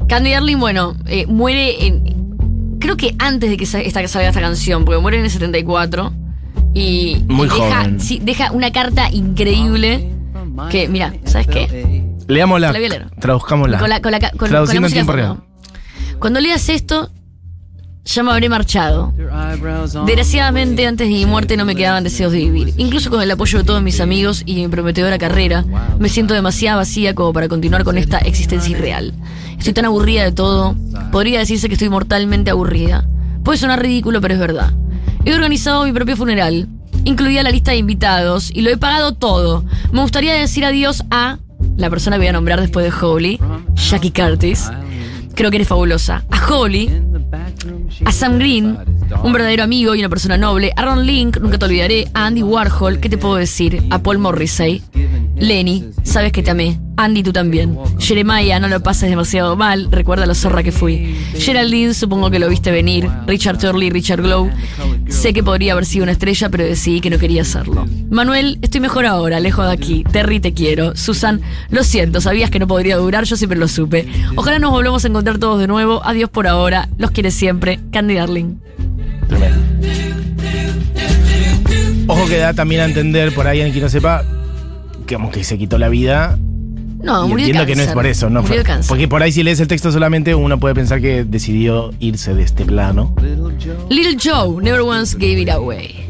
Candy 0.09 0.31
Darling, 0.33 0.59
bueno, 0.59 0.95
eh, 1.07 1.27
muere 1.27 1.87
en. 1.87 2.77
Creo 2.79 2.97
que 2.97 3.15
antes 3.19 3.51
de 3.51 3.57
que 3.57 3.65
esta, 3.65 3.81
salga 4.09 4.29
esta 4.29 4.41
canción, 4.41 4.85
porque 4.85 5.01
muere 5.01 5.19
en 5.19 5.25
el 5.25 5.31
74. 5.31 6.13
Y, 6.75 7.25
Muy 7.29 7.47
y 7.47 7.51
deja, 7.51 7.79
joven. 7.81 8.01
sí, 8.01 8.21
deja 8.23 8.53
una 8.53 8.71
carta 8.71 9.09
increíble. 9.11 10.13
Que, 10.71 10.89
mira, 10.89 11.15
¿sabes 11.25 11.47
qué? 11.47 12.05
Leámosla. 12.29 12.73
La 12.73 12.79
voy 12.79 12.87
a 12.87 12.89
leer. 12.91 13.11
Traduzcámosla. 13.19 13.79
Con 13.79 13.89
la, 13.89 14.01
con 14.01 14.13
con 14.37 14.49
Traduciendo 14.49 14.89
en 14.89 14.93
tiempo 14.93 15.13
real. 15.13 15.39
Cuando 16.19 16.41
leas 16.41 16.69
esto, 16.69 17.11
ya 18.07 18.23
me 18.23 18.31
habré 18.31 18.49
marchado. 18.49 19.13
Desgraciadamente, 20.07 20.87
antes 20.87 21.09
de 21.09 21.15
mi 21.15 21.27
muerte 21.27 21.57
no 21.57 21.65
me 21.65 21.75
quedaban 21.75 22.05
deseos 22.05 22.33
de 22.33 22.39
vivir. 22.39 22.73
Incluso 22.77 23.11
con 23.11 23.21
el 23.21 23.31
apoyo 23.31 23.59
de 23.59 23.65
todos 23.65 23.83
mis 23.83 24.01
amigos 24.01 24.43
y 24.47 24.55
mi 24.55 24.69
prometedora 24.69 25.19
carrera, 25.19 25.65
me 25.99 26.09
siento 26.09 26.33
demasiado 26.33 26.79
vacía 26.79 27.15
como 27.15 27.33
para 27.33 27.49
continuar 27.49 27.85
con 27.85 27.99
esta 27.99 28.19
existencia 28.19 28.71
irreal. 28.71 29.13
Estoy 29.59 29.73
tan 29.73 29.85
aburrida 29.85 30.23
de 30.23 30.33
todo. 30.33 30.77
Podría 31.11 31.41
decirse 31.41 31.69
que 31.69 31.75
estoy 31.75 31.89
mortalmente 31.89 32.51
aburrida. 32.51 33.07
Puede 33.43 33.59
sonar 33.59 33.83
ridículo, 33.83 34.21
pero 34.21 34.35
es 34.35 34.41
verdad. 34.41 34.73
He 35.25 35.35
organizado 35.35 35.85
mi 35.85 35.93
propio 35.93 36.17
funeral. 36.17 36.69
Incluía 37.05 37.43
la 37.43 37.51
lista 37.51 37.73
de 37.73 37.79
invitados 37.79 38.51
y 38.53 38.63
lo 38.63 38.71
he 38.71 38.77
pagado 38.77 39.13
todo. 39.13 39.65
Me 39.93 40.01
gustaría 40.01 40.35
decir 40.35 40.65
adiós 40.65 41.05
a 41.11 41.39
la 41.77 41.91
persona 41.91 42.17
que 42.17 42.21
voy 42.21 42.29
a 42.29 42.33
nombrar 42.33 42.61
después 42.61 42.85
de 42.85 43.07
Holly, 43.07 43.41
Jackie 43.75 44.13
Curtis. 44.13 44.71
Creo 45.35 45.51
que 45.51 45.59
eres 45.59 45.69
fabulosa. 45.69 46.25
A 46.31 46.47
Holly, 46.47 46.91
a 48.05 48.13
Sam 48.13 48.39
Green, 48.39 48.79
un 49.23 49.33
verdadero 49.33 49.63
amigo 49.63 49.95
y 49.95 50.01
una 50.01 50.09
persona 50.09 50.37
noble, 50.37 50.73
a 50.77 50.83
Ron 50.83 51.07
Link, 51.07 51.39
nunca 51.39 51.59
te 51.59 51.65
olvidaré, 51.65 52.09
a 52.15 52.27
Andy 52.27 52.43
Warhol, 52.43 53.01
¿qué 53.01 53.09
te 53.09 53.19
puedo 53.19 53.37
decir? 53.37 53.83
A 53.91 54.03
Paul 54.03 54.19
Morrissey, 54.19 54.83
Lenny, 55.39 55.91
sabes 56.03 56.33
que 56.33 56.43
te 56.43 56.51
amé, 56.51 56.81
Andy 56.97 57.23
tú 57.23 57.33
también, 57.33 57.77
Jeremiah, 57.99 58.59
no 58.59 58.69
lo 58.69 58.83
pases 58.83 59.11
demasiado 59.11 59.55
mal, 59.55 59.89
recuerda 59.91 60.25
lo 60.25 60.35
zorra 60.35 60.63
que 60.63 60.73
fui, 60.73 61.15
Geraldine, 61.39 61.93
supongo 61.93 62.31
que 62.31 62.39
lo 62.39 62.49
viste 62.49 62.71
venir, 62.71 63.09
Richard 63.27 63.59
Turley, 63.59 63.91
Richard 63.91 64.23
Glow, 64.23 64.51
sé 65.09 65.35
que 65.35 65.43
podría 65.43 65.73
haber 65.73 65.85
sido 65.85 66.05
una 66.05 66.13
estrella, 66.13 66.49
pero 66.49 66.65
decidí 66.65 67.01
que 67.01 67.11
no 67.11 67.19
quería 67.19 67.43
hacerlo. 67.43 67.87
Manuel, 68.09 68.59
estoy 68.63 68.81
mejor 68.81 69.05
ahora, 69.05 69.39
lejos 69.41 69.67
de 69.67 69.73
aquí, 69.73 70.05
Terry, 70.11 70.41
te 70.41 70.55
quiero, 70.55 70.97
Susan, 70.97 71.43
lo 71.69 71.85
siento, 71.85 72.23
sabías 72.23 72.51
que 72.51 72.59
no 72.59 72.67
podría 72.67 72.97
durar, 72.97 73.25
yo 73.25 73.37
siempre 73.37 73.59
lo 73.59 73.69
supe. 73.69 74.07
Ojalá 74.37 74.59
nos 74.59 74.71
volvamos 74.71 75.05
a 75.05 75.09
encontrar 75.09 75.39
todos 75.39 75.61
de 75.61 75.67
nuevo, 75.67 76.01
adiós 76.05 76.31
por 76.31 76.47
ahora, 76.47 76.89
los 76.97 77.11
quiere 77.11 77.31
siempre, 77.31 77.79
Candy 77.93 78.15
Darling. 78.15 78.55
Ojo 82.09 82.27
que 82.27 82.39
da 82.39 82.55
también 82.55 82.81
a 82.81 82.85
entender, 82.85 83.35
por 83.35 83.47
ahí, 83.47 83.61
en 83.61 83.73
quien 83.73 83.83
no 83.83 83.91
sepa, 83.91 84.25
que 85.07 85.15
como 85.15 85.31
que 85.31 85.45
se 85.45 85.57
quitó 85.59 85.79
la 85.79 85.89
vida. 85.89 86.39
No, 87.03 87.27
y 87.27 87.29
murió 87.29 87.47
de 87.47 87.51
entiendo 87.53 87.67
que 87.67 87.77
no 87.77 87.83
es 87.83 87.93
por 87.93 88.07
eso, 88.07 88.29
no 88.31 88.43
Murió 88.43 88.65
fue. 88.65 88.75
de. 88.75 88.89
Porque 88.89 89.07
por 89.07 89.23
ahí 89.23 89.31
si 89.31 89.43
lees 89.43 89.61
el 89.61 89.69
texto 89.69 89.93
solamente 89.93 90.35
uno 90.35 90.59
puede 90.59 90.75
pensar 90.75 91.01
que 91.01 91.25
decidió 91.25 91.93
irse 92.01 92.35
de 92.35 92.43
este 92.43 92.65
plano. 92.65 93.15
Little 93.89 94.17
Joe 94.19 94.61
never 94.61 94.83
once 94.83 95.17
gave 95.17 95.41
it 95.41 95.49
away. 95.49 96.07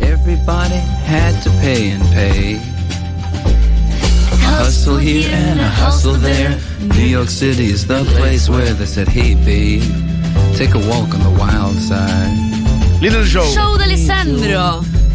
Everybody 0.00 0.80
had 1.06 1.40
to 1.42 1.50
pay 1.60 1.90
and 1.92 2.02
pay. 2.12 2.56
A 4.32 4.36
hustle 4.36 4.98
here 4.98 5.30
and 5.32 5.60
a 5.60 5.68
hustle 5.68 6.14
there. 6.14 6.58
New 6.80 7.06
York 7.06 7.28
City 7.28 7.70
is 7.70 7.86
the 7.86 8.04
place 8.16 8.48
where 8.48 8.72
they 8.74 8.86
said, 8.86 9.06
hey 9.08 9.34
babe, 9.34 9.82
take 10.56 10.74
a 10.74 10.78
walk 10.88 11.14
on 11.14 11.20
the 11.22 11.38
wild 11.38 11.76
side. 11.76 12.34
Little 13.00 13.22
Joe. 13.24 13.46
Joe 13.54 13.78
de 13.78 13.86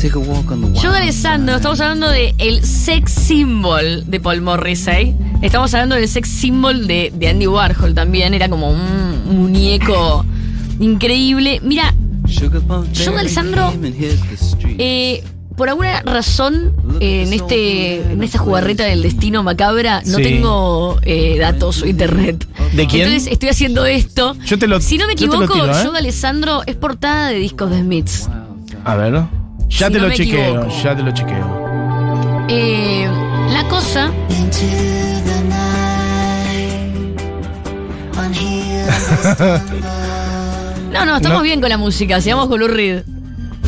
Alessandro. 0.06 0.10
Take 0.10 0.16
a 0.16 0.20
walk 0.20 0.52
on 0.52 0.62
the 0.62 0.68
wild 0.68 0.78
Joe 0.82 0.92
de 0.92 0.98
Alessandro, 1.00 1.56
estamos 1.56 1.80
hablando 1.82 2.10
de 2.10 2.36
el 2.38 2.64
sex 2.66 3.12
symbol 3.12 4.04
de 4.10 4.20
Paul 4.20 4.42
Morrissey. 4.42 5.16
Estamos 5.42 5.74
hablando 5.74 5.96
del 5.96 6.08
sex 6.08 6.28
symbol 6.30 6.88
de, 6.88 7.12
de 7.16 7.30
Andy 7.30 7.48
Warhol 7.48 7.94
también. 7.94 8.34
Era 8.34 8.50
como 8.50 8.70
un 8.72 9.26
muñeco 9.36 10.26
increíble. 10.80 11.60
Mira, 11.64 11.94
Fairy 12.28 13.18
Alessandro, 13.20 13.74
eh, 14.78 15.24
por 15.56 15.70
alguna 15.70 16.02
razón, 16.02 16.74
eh, 17.00 17.24
en 17.26 17.34
este 17.34 18.02
en 18.12 18.24
esta 18.24 18.40
jugarreta 18.40 18.84
del 18.84 19.02
destino 19.04 19.42
macabra, 19.44 20.02
no 20.06 20.18
Sí. 20.18 20.24
tengo 20.24 21.00
eh, 21.04 21.38
datos 21.40 21.82
o 21.84 21.88
internet. 21.88 22.46
¿De 22.74 22.88
quién? 22.88 23.04
Entonces 23.08 23.32
estoy 23.32 23.50
haciendo 23.50 23.86
esto. 23.86 24.36
Yo 24.46 24.60
te 24.60 24.68
lo- 24.68 24.82
si 24.82 24.98
no 24.98 25.08
me 25.08 25.16
yo 25.16 25.28
equivoco, 25.28 25.54
tiro, 25.54 25.72
¿eh? 25.72 25.82
Joe 25.84 25.92
de 25.94 26.00
Alessandro 26.00 26.62
es 26.66 26.76
portada 26.76 27.30
de 27.30 27.36
discos 27.40 27.70
de 27.70 27.80
Smiths. 27.80 28.30
A 28.84 28.96
ver. 28.96 29.24
Ya 29.70 29.88
Si 29.88 29.94
te 29.94 30.00
no 30.00 30.08
lo 30.08 30.14
chequeo, 30.14 30.56
equivoco. 30.62 30.84
ya 30.84 30.96
te 30.96 31.04
lo 31.04 31.12
chequeo. 31.12 32.46
Eh, 32.50 33.08
la 33.52 33.64
cosa 33.68 34.12
No, 40.92 41.06
no, 41.06 41.16
estamos 41.18 41.40
No. 41.40 41.44
bien 41.44 41.60
con 41.60 41.70
la 41.70 41.78
música, 41.78 42.22
sigamos 42.22 42.48
con 42.48 42.60
Lou 42.60 42.70
Reed. 42.70 43.02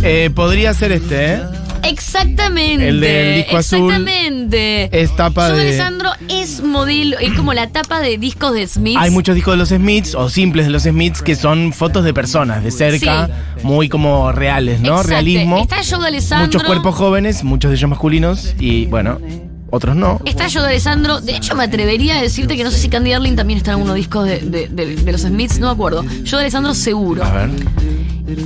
Eh, 0.03 0.29
podría 0.33 0.73
ser 0.73 0.91
este, 0.93 1.33
¿eh? 1.36 1.41
Exactamente. 1.89 2.89
El 2.89 3.00
del 3.00 3.36
disco 3.36 3.58
azul 3.58 3.80
Exactamente. 3.91 5.02
es 5.02 5.15
tapa 5.15 5.47
Joe 5.50 5.56
de- 5.58 5.62
Alessandro 5.62 6.10
es 6.30 6.62
modelo, 6.62 7.17
es 7.19 7.34
como 7.34 7.54
la 7.54 7.67
tapa 7.67 8.00
de 8.00 8.17
discos 8.17 8.54
de 8.54 8.67
Smith. 8.67 8.97
Hay 9.00 9.12
muchos 9.12 9.36
discos 9.36 9.54
de 9.54 9.58
los 9.58 9.69
Smiths 9.69 10.15
o 10.15 10.30
simples 10.30 10.65
de 10.65 10.71
los 10.71 10.84
Smiths 10.84 11.21
que 11.21 11.36
son 11.36 11.73
fotos 11.73 12.04
de 12.04 12.13
personas 12.13 12.63
de 12.63 12.71
cerca, 12.71 13.30
muy 13.63 13.89
como 13.89 14.32
reales, 14.32 14.80
¿no? 14.82 14.89
Exacto. 14.89 15.10
Realismo. 15.10 15.58
Está 15.60 15.78
Joe 15.88 16.00
de 16.02 16.08
Alessandro. 16.08 16.45
Muchos 16.47 16.63
cuerpos 16.63 16.95
jóvenes, 16.95 17.43
muchos 17.43 17.71
de 17.71 17.78
ellos 17.78 17.89
masculinos 17.89 18.56
y 18.60 18.86
bueno, 18.88 19.19
otros 19.69 19.95
no. 19.95 20.21
Está 20.26 20.45
Joe 20.52 20.62
de 20.63 20.69
Alessandro. 20.69 21.19
De 21.21 21.36
hecho, 21.36 21.56
me 21.56 21.63
atrevería 21.63 22.17
a 22.17 22.21
decirte 22.21 22.56
que 22.58 22.63
no 22.63 22.71
sé 22.71 22.78
si 22.80 22.89
Candy 22.89 23.12
Darling 23.12 23.36
también 23.36 23.58
está 23.58 23.73
en 23.73 23.86
los 23.86 23.95
discos 23.95 24.26
de, 24.26 24.39
de- 24.39 24.67
de- 24.69 24.95
de 24.95 25.12
los 25.12 25.21
Smiths, 25.21 25.60
no 25.60 25.67
me 25.67 25.73
acuerdo. 25.73 26.04
Joe 26.04 26.38
de 26.38 26.38
Alessandro 26.39 26.73
seguro. 26.73 27.23
A 27.23 27.32
ver. 27.32 27.50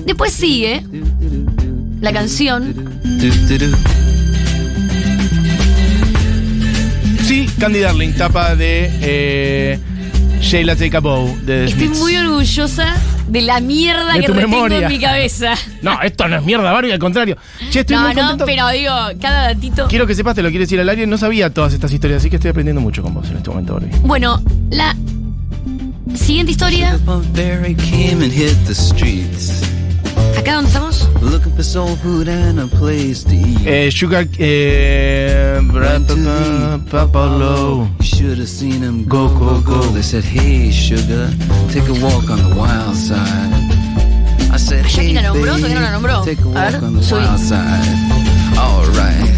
Después 0.05 0.31
sigue 0.31 0.83
la 2.01 2.11
canción. 2.11 2.73
Sí, 7.25 7.47
Candy 7.59 7.79
Darling, 7.79 8.13
tapa 8.13 8.55
de 8.55 8.89
eh, 9.01 9.79
Sheila 10.41 10.75
Take 10.75 10.97
a 10.97 10.99
Bow 10.99 11.37
de 11.45 11.65
Estoy 11.65 11.85
Smiths. 11.85 11.99
muy 11.99 12.17
orgullosa 12.17 12.95
de 13.29 13.41
la 13.41 13.61
mierda 13.61 14.13
De 14.13 14.21
que 14.21 14.27
retengo 14.27 14.47
memoria. 14.49 14.79
en 14.81 14.87
mi 14.87 14.99
cabeza. 14.99 15.53
No, 15.81 15.99
esto 16.01 16.27
no 16.27 16.35
es 16.37 16.43
mierda, 16.43 16.71
Barbie, 16.71 16.91
al 16.91 16.99
contrario. 16.99 17.37
Che, 17.71 17.79
estoy 17.81 17.95
No, 17.95 18.03
muy 18.03 18.13
no, 18.15 18.21
contento. 18.21 18.45
pero 18.45 18.67
digo, 18.69 18.93
cada 19.21 19.47
datito. 19.53 19.87
Quiero 19.87 20.05
que 20.05 20.13
sepas, 20.15 20.35
te 20.35 20.43
lo 20.43 20.49
quiero 20.49 20.63
decir 20.63 20.79
al 20.79 20.89
aire, 20.89 21.07
no 21.07 21.17
sabía 21.17 21.49
todas 21.51 21.73
estas 21.73 21.91
historias, 21.93 22.19
así 22.21 22.29
que 22.29 22.35
estoy 22.35 22.49
aprendiendo 22.51 22.81
mucho 22.81 23.01
con 23.01 23.13
vos 23.13 23.27
en 23.29 23.37
este 23.37 23.49
momento, 23.49 23.73
Barbie. 23.73 23.91
Bueno, 24.03 24.41
la 24.69 24.95
siguiente 26.13 26.51
historia, 26.51 26.99
acá 30.41 30.55
donde 30.55 30.69
estamos, 30.69 31.09
Looking 31.21 31.53
for 31.55 31.63
soul 31.63 31.95
food 31.97 32.27
and 32.27 32.59
a 32.59 32.67
place 32.67 33.23
to 33.23 33.33
eat. 33.33 33.65
Eh, 33.65 33.89
Sugar, 33.91 34.27
eh, 34.39 35.59
bra- 35.71 35.91
Went 35.93 36.07
to 36.07 36.15
pa- 36.15 36.21
the 36.21 36.79
pa- 36.89 37.07
Pablo. 37.07 37.87
You 37.99 38.05
should 38.05 38.37
have 38.39 38.47
seen 38.49 38.81
him 38.83 39.05
go, 39.07 39.29
go, 39.29 39.61
go. 39.61 39.81
They 39.93 40.01
said, 40.03 40.23
Hey, 40.23 40.71
sugar, 40.71 41.29
take 41.71 41.87
a 41.87 41.93
walk 42.03 42.29
on 42.29 42.37
the 42.41 42.55
wild 42.55 42.95
side. 42.95 43.51
I 44.53 44.57
said, 44.57 44.83
¿Ya 44.85 45.01
Hey, 45.01 45.11
quién 45.13 45.15
la 45.15 45.21
nombró? 45.29 45.55
¿Todavía 45.55 45.75
no 45.75 45.81
la 45.81 45.91
nombró? 45.91 46.21
take 46.25 46.39
a 46.41 46.43
A 46.43 46.47
walk 46.47 46.71
ver, 46.71 46.83
on 46.83 46.93
the 46.99 47.15
wild 47.15 47.39
side. 47.39 48.57
All 48.57 48.85
right. 48.97 49.29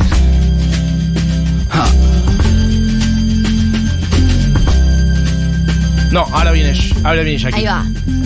No, 6.11 6.21
ahora 6.31 6.51
viene, 6.51 6.73
ahora 7.03 7.23
viene 7.23 7.39
Jackie. 7.39 7.55
ahí 7.61 7.65
va. 7.65 7.85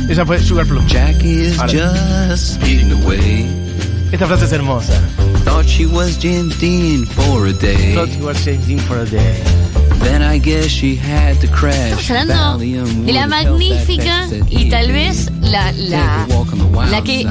Esa 0.10 0.26
fue 0.26 0.42
Sugar 0.42 0.66
Plum. 0.66 0.86
Jackie 0.88 1.48
is 1.48 1.60
Ahora. 1.60 1.72
just 2.30 2.56
speeding 2.56 2.92
away. 3.04 3.46
Esta 4.12 4.26
frase 4.26 4.46
es 4.46 4.52
hermosa. 4.54 4.94
Thought 5.44 5.66
she 5.68 5.86
was 5.86 6.18
James 6.18 6.58
Dean 6.60 7.06
for 7.06 7.48
a 7.48 7.54
day. 7.54 7.94
Thought 7.94 8.10
you 8.18 8.26
were 8.26 8.34
changing 8.34 8.80
for 8.80 8.98
a 9.00 9.06
day. 9.06 9.44
Then 10.04 10.22
I 10.22 10.38
guess 10.40 10.68
she 10.68 10.96
had 10.96 11.40
to 11.42 11.48
crash. 11.48 12.10
Estamos 12.10 12.30
hablando 12.30 13.04
de 13.06 13.12
la 13.14 13.28
magnífica 13.28 14.28
y 14.50 14.70
tal 14.70 14.92
vez 14.94 15.30
la, 15.42 15.72
la, 15.74 16.26
la 16.90 17.02
que 17.04 17.28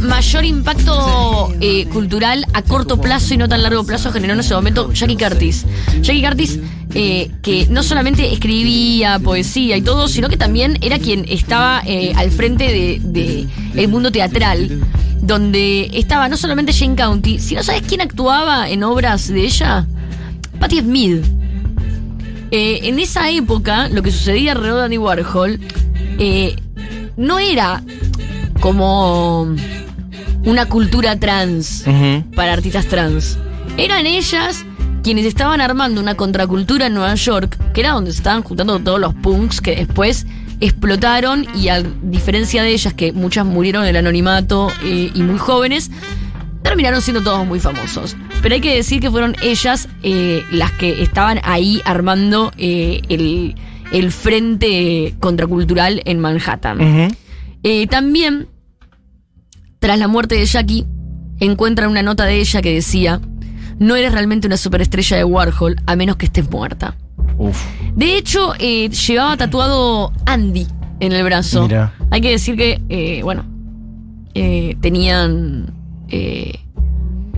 mayor 0.00 0.44
impacto 0.44 1.50
eh, 1.60 1.86
cultural 1.86 2.44
a 2.52 2.62
corto 2.62 3.00
plazo 3.00 3.32
y 3.34 3.36
no 3.38 3.48
tan 3.48 3.62
largo 3.62 3.84
plazo 3.84 4.12
generó 4.12 4.34
en 4.34 4.40
ese 4.40 4.52
momento 4.54 4.92
Jackie 4.92 5.16
Curtis. 5.16 5.64
Jackie 6.02 6.22
Curtis, 6.22 6.58
eh, 7.00 7.30
que 7.42 7.68
no 7.70 7.84
solamente 7.84 8.32
escribía 8.32 9.20
poesía 9.20 9.76
y 9.76 9.82
todo, 9.82 10.08
sino 10.08 10.28
que 10.28 10.36
también 10.36 10.78
era 10.80 10.98
quien 10.98 11.24
estaba 11.28 11.80
eh, 11.86 12.12
al 12.16 12.32
frente 12.32 12.64
de, 12.64 13.00
de 13.00 13.46
el 13.80 13.86
mundo 13.86 14.10
teatral, 14.10 14.80
donde 15.22 15.90
estaba 15.92 16.28
no 16.28 16.36
solamente 16.36 16.72
Jane 16.72 16.96
County, 16.96 17.38
sino 17.38 17.62
¿sabes 17.62 17.82
quién 17.86 18.00
actuaba 18.00 18.68
en 18.68 18.82
obras 18.82 19.28
de 19.28 19.44
ella? 19.44 19.86
Patti 20.58 20.80
Smith. 20.80 21.22
Eh, 22.50 22.80
en 22.82 22.98
esa 22.98 23.30
época, 23.30 23.88
lo 23.88 24.02
que 24.02 24.10
sucedía 24.10 24.50
alrededor 24.50 24.78
de 24.78 24.84
Andy 24.86 24.98
Warhol 24.98 25.60
no 27.16 27.38
era 27.38 27.80
como 28.58 29.54
una 30.44 30.66
cultura 30.66 31.16
trans 31.20 31.84
para 32.34 32.54
artistas 32.54 32.86
trans. 32.86 33.38
Eran 33.76 34.04
ellas 34.06 34.64
quienes 35.08 35.24
estaban 35.24 35.62
armando 35.62 36.02
una 36.02 36.16
contracultura 36.16 36.88
en 36.88 36.92
Nueva 36.92 37.14
York, 37.14 37.56
que 37.72 37.80
era 37.80 37.92
donde 37.92 38.12
se 38.12 38.18
estaban 38.18 38.42
juntando 38.42 38.78
todos 38.78 39.00
los 39.00 39.14
punks 39.14 39.62
que 39.62 39.74
después 39.74 40.26
explotaron 40.60 41.46
y 41.54 41.68
a 41.68 41.82
diferencia 41.82 42.62
de 42.62 42.72
ellas, 42.72 42.92
que 42.92 43.14
muchas 43.14 43.46
murieron 43.46 43.84
en 43.84 43.88
el 43.88 43.96
anonimato 43.96 44.68
eh, 44.84 45.10
y 45.14 45.22
muy 45.22 45.38
jóvenes, 45.38 45.90
terminaron 46.62 47.00
siendo 47.00 47.22
todos 47.22 47.46
muy 47.46 47.58
famosos. 47.58 48.18
Pero 48.42 48.54
hay 48.54 48.60
que 48.60 48.74
decir 48.74 49.00
que 49.00 49.10
fueron 49.10 49.34
ellas 49.40 49.88
eh, 50.02 50.42
las 50.52 50.72
que 50.72 51.02
estaban 51.02 51.40
ahí 51.42 51.80
armando 51.86 52.52
eh, 52.58 53.00
el, 53.08 53.54
el 53.92 54.12
frente 54.12 55.14
contracultural 55.20 56.02
en 56.04 56.20
Manhattan. 56.20 57.16
También, 57.88 58.48
tras 59.78 59.98
la 59.98 60.06
muerte 60.06 60.34
de 60.34 60.44
Jackie, 60.44 60.84
encuentran 61.40 61.90
una 61.90 62.02
nota 62.02 62.26
de 62.26 62.40
ella 62.40 62.60
que 62.60 62.74
decía, 62.74 63.22
no 63.78 63.96
eres 63.96 64.12
realmente 64.12 64.46
una 64.46 64.56
superestrella 64.56 65.16
de 65.16 65.24
Warhol 65.24 65.76
a 65.86 65.96
menos 65.96 66.16
que 66.16 66.26
estés 66.26 66.50
muerta. 66.50 66.94
Uf. 67.38 67.60
De 67.94 68.16
hecho, 68.16 68.52
eh, 68.58 68.88
llevaba 68.90 69.36
tatuado 69.36 70.12
Andy 70.26 70.66
en 71.00 71.12
el 71.12 71.22
brazo. 71.24 71.62
Mira. 71.62 71.92
Hay 72.10 72.20
que 72.20 72.30
decir 72.30 72.56
que, 72.56 72.80
eh, 72.88 73.20
bueno, 73.22 73.44
eh, 74.34 74.76
tenían... 74.80 75.72
eh, 76.08 76.58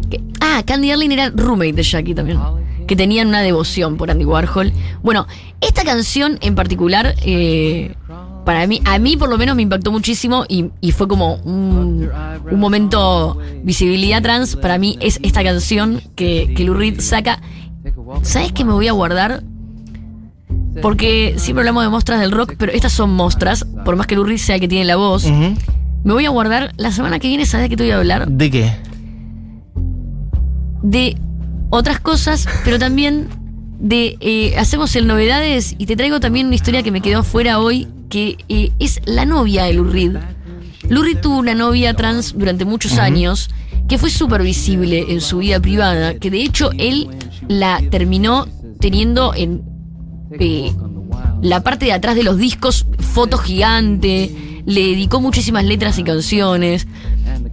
que- 0.09 0.21
ah, 0.41 0.63
Candy 0.67 0.89
Darling 0.91 1.11
era 1.11 1.31
roommate 1.35 1.73
de 1.75 1.83
Jackie 1.83 2.15
también. 2.15 2.39
Que 2.87 2.97
tenían 2.97 3.29
una 3.29 3.41
devoción 3.43 3.97
por 3.97 4.11
Andy 4.11 4.25
Warhol. 4.25 4.73
Bueno, 5.03 5.27
esta 5.61 5.85
canción 5.85 6.39
en 6.41 6.55
particular, 6.55 7.15
eh, 7.25 7.95
para 8.45 8.67
mí, 8.67 8.81
a 8.85 8.99
mí 8.99 9.17
por 9.17 9.29
lo 9.29 9.39
menos 9.39 9.57
me 9.57 9.63
impactó 9.63 9.93
muchísimo 9.93 10.45
y, 10.49 10.67
y 10.81 10.93
fue 10.93 11.09
como 11.09 11.35
un, 11.37 12.09
un 12.51 12.61
momento 12.61 13.39
visibilidad 13.63 14.23
trans. 14.23 14.57
Para 14.57 14.79
mí 14.79 14.99
es 15.01 15.21
esta 15.23 15.43
canción 15.43 16.01
que, 16.17 16.53
que 16.57 16.65
Lou 16.65 16.75
Reed 16.75 17.01
saca. 17.01 17.41
¿Sabes 18.23 18.53
qué 18.53 18.65
me 18.65 18.73
voy 18.73 18.89
a 18.89 18.93
guardar? 18.93 19.43
Porque 20.83 21.35
siempre 21.37 21.63
hablamos 21.63 21.83
de 21.83 21.91
mostras 21.91 22.21
del 22.21 22.31
rock, 22.31 22.55
pero 22.57 22.73
estas 22.73 22.93
son 22.93 23.11
mostras, 23.11 23.67
por 23.85 23.97
más 23.97 24.07
que 24.07 24.17
Lou 24.17 24.25
Reed 24.25 24.39
sea 24.39 24.55
el 24.57 24.61
que 24.61 24.69
tiene 24.69 24.85
la 24.85 24.97
voz. 24.97 25.27
Me 25.27 26.13
voy 26.13 26.25
a 26.25 26.31
guardar 26.31 26.73
la 26.77 26.93
semana 26.93 27.19
que 27.19 27.29
viene, 27.29 27.45
¿sabes 27.47 27.65
de 27.65 27.71
qué 27.71 27.77
te 27.77 27.83
voy 27.83 27.93
a 27.93 27.99
hablar? 27.99 28.29
¿De 28.29 28.51
qué? 28.51 28.73
De 30.83 31.17
otras 31.71 32.01
cosas, 32.01 32.49
pero 32.65 32.79
también 32.79 33.29
de 33.81 34.17
eh, 34.21 34.55
hacemos 34.59 34.95
el 34.95 35.07
novedades 35.07 35.75
y 35.79 35.87
te 35.87 35.97
traigo 35.97 36.21
también 36.21 36.47
una 36.47 36.55
historia 36.55 36.83
que 36.83 36.91
me 36.91 37.01
quedó 37.01 37.21
afuera 37.21 37.59
hoy, 37.59 37.89
que 38.09 38.37
eh, 38.49 38.71
es 38.79 39.01
la 39.07 39.25
novia 39.25 39.65
de. 39.65 39.75
Lou 39.75 41.03
Reed 41.03 41.19
tuvo 41.21 41.39
una 41.39 41.55
novia 41.55 41.95
trans 41.95 42.35
durante 42.37 42.65
muchos 42.65 42.99
años 42.99 43.49
que 43.89 43.99
fue 43.99 44.11
súper 44.11 44.43
visible 44.43 45.07
en 45.09 45.21
su 45.21 45.39
vida 45.39 45.61
privada, 45.61 46.15
que 46.15 46.31
de 46.31 46.43
hecho 46.43 46.71
él 46.79 47.09
la 47.49 47.83
terminó 47.91 48.47
teniendo 48.79 49.35
en 49.35 49.63
eh, 50.39 50.73
la 51.43 51.63
parte 51.63 51.87
de 51.87 51.93
atrás 51.93 52.15
de 52.15 52.23
los 52.23 52.37
discos, 52.39 52.87
foto 52.99 53.39
gigante, 53.39 54.63
le 54.67 54.81
dedicó 54.81 55.21
muchísimas 55.21 55.65
letras 55.65 55.99
y 55.99 56.05
canciones. 56.05 56.87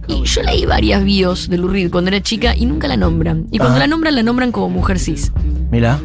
Y 0.06 0.24
yo 0.24 0.42
leí 0.42 0.64
varias 0.64 1.04
bios 1.04 1.48
de 1.48 1.58
Lou 1.58 1.68
Reed 1.68 1.90
cuando 1.90 2.08
era 2.08 2.22
chica 2.22 2.54
y 2.56 2.66
nunca 2.66 2.88
la 2.88 2.96
nombran. 2.96 3.46
Y 3.50 3.58
cuando 3.58 3.78
la 3.78 3.86
nombran, 3.86 4.14
la 4.14 4.22
nombran 4.22 4.52
como 4.52 4.68
mujer 4.68 4.98
cis. 4.98 5.32
Mira. 5.70 5.98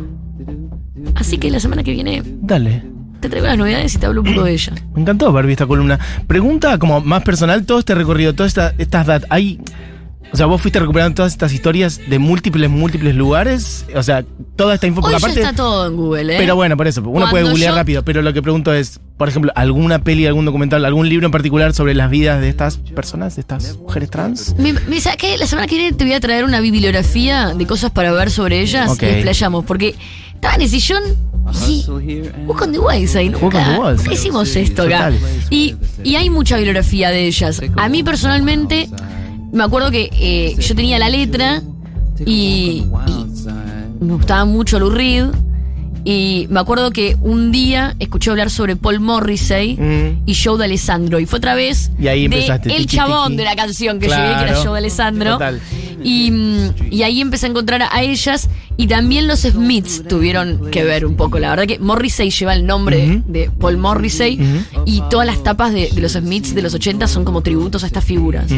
Así 1.15 1.37
que 1.37 1.49
la 1.51 1.59
semana 1.59 1.83
que 1.83 1.91
viene 1.91 2.21
Dale. 2.25 2.83
te 3.19 3.29
traigo 3.29 3.47
las 3.47 3.57
novedades 3.57 3.95
y 3.95 3.97
te 3.97 4.05
hablo 4.05 4.21
un 4.21 4.27
poco 4.33 4.43
de 4.45 4.53
ella. 4.53 4.73
Me 4.95 5.01
encantó 5.01 5.31
Barbie 5.31 5.51
esta 5.53 5.65
columna. 5.67 5.99
Pregunta 6.27 6.77
como 6.77 7.01
más 7.01 7.23
personal, 7.23 7.65
todo 7.65 7.79
este 7.79 7.95
recorrido, 7.95 8.33
todas 8.33 8.49
esta- 8.51 8.73
estas 8.77 9.07
dat- 9.07 9.25
hay 9.29 9.59
o 10.31 10.35
sea, 10.35 10.47
vos 10.47 10.59
fuiste 10.59 10.79
recuperando 10.79 11.13
todas 11.13 11.31
estas 11.31 11.53
historias 11.53 12.01
de 12.09 12.17
múltiples, 12.17 12.67
múltiples 12.67 13.13
lugares. 13.13 13.85
O 13.95 14.01
sea, 14.01 14.25
toda 14.55 14.73
esta 14.73 14.87
info. 14.87 15.01
Hoy 15.01 15.03
porque 15.03 15.11
ya 15.13 15.17
aparte, 15.27 15.41
está 15.41 15.53
todo 15.55 15.85
en 15.85 15.95
Google, 15.95 16.33
¿eh? 16.33 16.37
Pero 16.39 16.55
bueno, 16.55 16.75
por 16.75 16.87
eso, 16.87 17.01
uno 17.01 17.11
Cuando 17.11 17.29
puede 17.29 17.43
googlear 17.43 17.73
yo- 17.73 17.77
rápido. 17.77 18.03
Pero 18.03 18.23
lo 18.23 18.33
que 18.33 18.41
pregunto 18.41 18.73
es, 18.73 18.99
por 19.17 19.29
ejemplo, 19.29 19.51
¿alguna 19.53 19.99
peli, 19.99 20.25
algún 20.25 20.45
documental, 20.45 20.83
algún 20.85 21.07
libro 21.07 21.27
en 21.27 21.31
particular 21.31 21.75
sobre 21.75 21.93
las 21.93 22.09
vidas 22.09 22.41
de 22.41 22.49
estas 22.49 22.77
personas, 22.77 23.35
de 23.35 23.41
estas 23.41 23.77
mujeres 23.77 24.09
trans? 24.09 24.55
Me, 24.57 24.73
me- 24.73 24.99
¿sabes 25.01 25.17
qué? 25.19 25.37
La 25.37 25.45
semana 25.45 25.67
que 25.67 25.75
viene 25.77 25.95
te 25.95 26.03
voy 26.03 26.13
a 26.15 26.19
traer 26.19 26.45
una 26.45 26.61
bibliografía 26.61 27.53
de 27.53 27.67
cosas 27.67 27.91
para 27.91 28.11
ver 28.11 28.31
sobre 28.31 28.59
ellas 28.61 28.97
y 28.99 29.05
desplayamos. 29.05 29.65
Porque 29.65 29.93
estaba 30.43 30.55
en 30.55 30.61
el 30.61 30.69
sillón 30.69 31.03
y 31.67 31.85
Walk 32.45 32.61
on 32.63 32.71
the 32.71 32.79
Wayside, 32.79 33.29
nunca, 33.29 33.77
nunca 33.77 34.13
hicimos 34.13 34.55
esto 34.55 34.83
acá. 34.83 35.11
Total. 35.11 35.19
Y, 35.49 35.75
y 36.03 36.15
hay 36.15 36.29
mucha 36.29 36.55
bibliografía 36.57 37.09
de 37.11 37.27
ellas. 37.27 37.61
A 37.77 37.89
mí 37.89 38.03
personalmente, 38.03 38.89
me 39.51 39.63
acuerdo 39.63 39.91
que 39.91 40.09
eh, 40.13 40.55
yo 40.59 40.75
tenía 40.75 40.99
la 40.99 41.09
letra 41.09 41.61
y, 42.25 42.83
y 43.07 44.03
me 44.03 44.13
gustaba 44.13 44.45
mucho 44.45 44.79
Lou 44.79 44.89
Reed. 44.89 45.25
Y 46.05 46.47
me 46.49 46.59
acuerdo 46.59 46.91
que 46.91 47.15
un 47.21 47.53
día 47.53 47.95
escuché 47.99 48.29
hablar 48.29 48.49
sobre 48.49 48.75
Paul 48.75 48.99
Morrissey 48.99 49.77
Mm. 49.77 50.23
y 50.25 50.35
Joe 50.35 50.57
de 50.57 50.65
Alessandro. 50.65 51.17
Y 51.19 51.25
fue 51.25 51.37
otra 51.37 51.55
vez 51.55 51.91
Y 51.97 52.07
ahí 52.07 52.27
de 52.27 52.35
empezaste, 52.35 52.69
el 52.75 52.81
tiki, 52.87 52.97
chabón 52.97 53.27
tiki. 53.27 53.37
de 53.37 53.43
la 53.45 53.55
canción 53.55 53.99
que 54.01 54.07
Claro. 54.07 54.23
llegué, 54.23 54.43
que 54.45 54.51
era 54.51 54.59
Joe 54.61 54.71
de 54.73 54.77
Alessandro. 54.79 55.31
Total. 55.33 55.61
Y, 56.03 56.33
y 56.91 57.03
ahí 57.03 57.21
empecé 57.21 57.45
a 57.45 57.49
encontrar 57.49 57.83
a 57.89 58.01
ellas. 58.01 58.49
Y 58.77 58.87
también 58.87 59.27
los 59.27 59.41
Smiths 59.41 60.03
tuvieron 60.07 60.71
que 60.71 60.83
ver 60.83 61.05
un 61.05 61.15
poco. 61.15 61.39
La 61.39 61.49
verdad 61.51 61.65
que 61.65 61.79
Morrissey 61.79 62.31
lleva 62.31 62.53
el 62.53 62.65
nombre 62.65 63.21
de 63.27 63.49
Paul 63.59 63.77
Morrissey. 63.77 64.39
Y 64.85 65.01
todas 65.09 65.27
las 65.27 65.43
tapas 65.43 65.73
de, 65.73 65.89
de 65.93 66.01
los 66.01 66.13
Smiths 66.13 66.55
de 66.55 66.61
los 66.61 66.73
80 66.73 67.07
son 67.07 67.23
como 67.23 67.41
tributos 67.41 67.83
a 67.83 67.87
estas 67.87 68.03
figuras. 68.03 68.51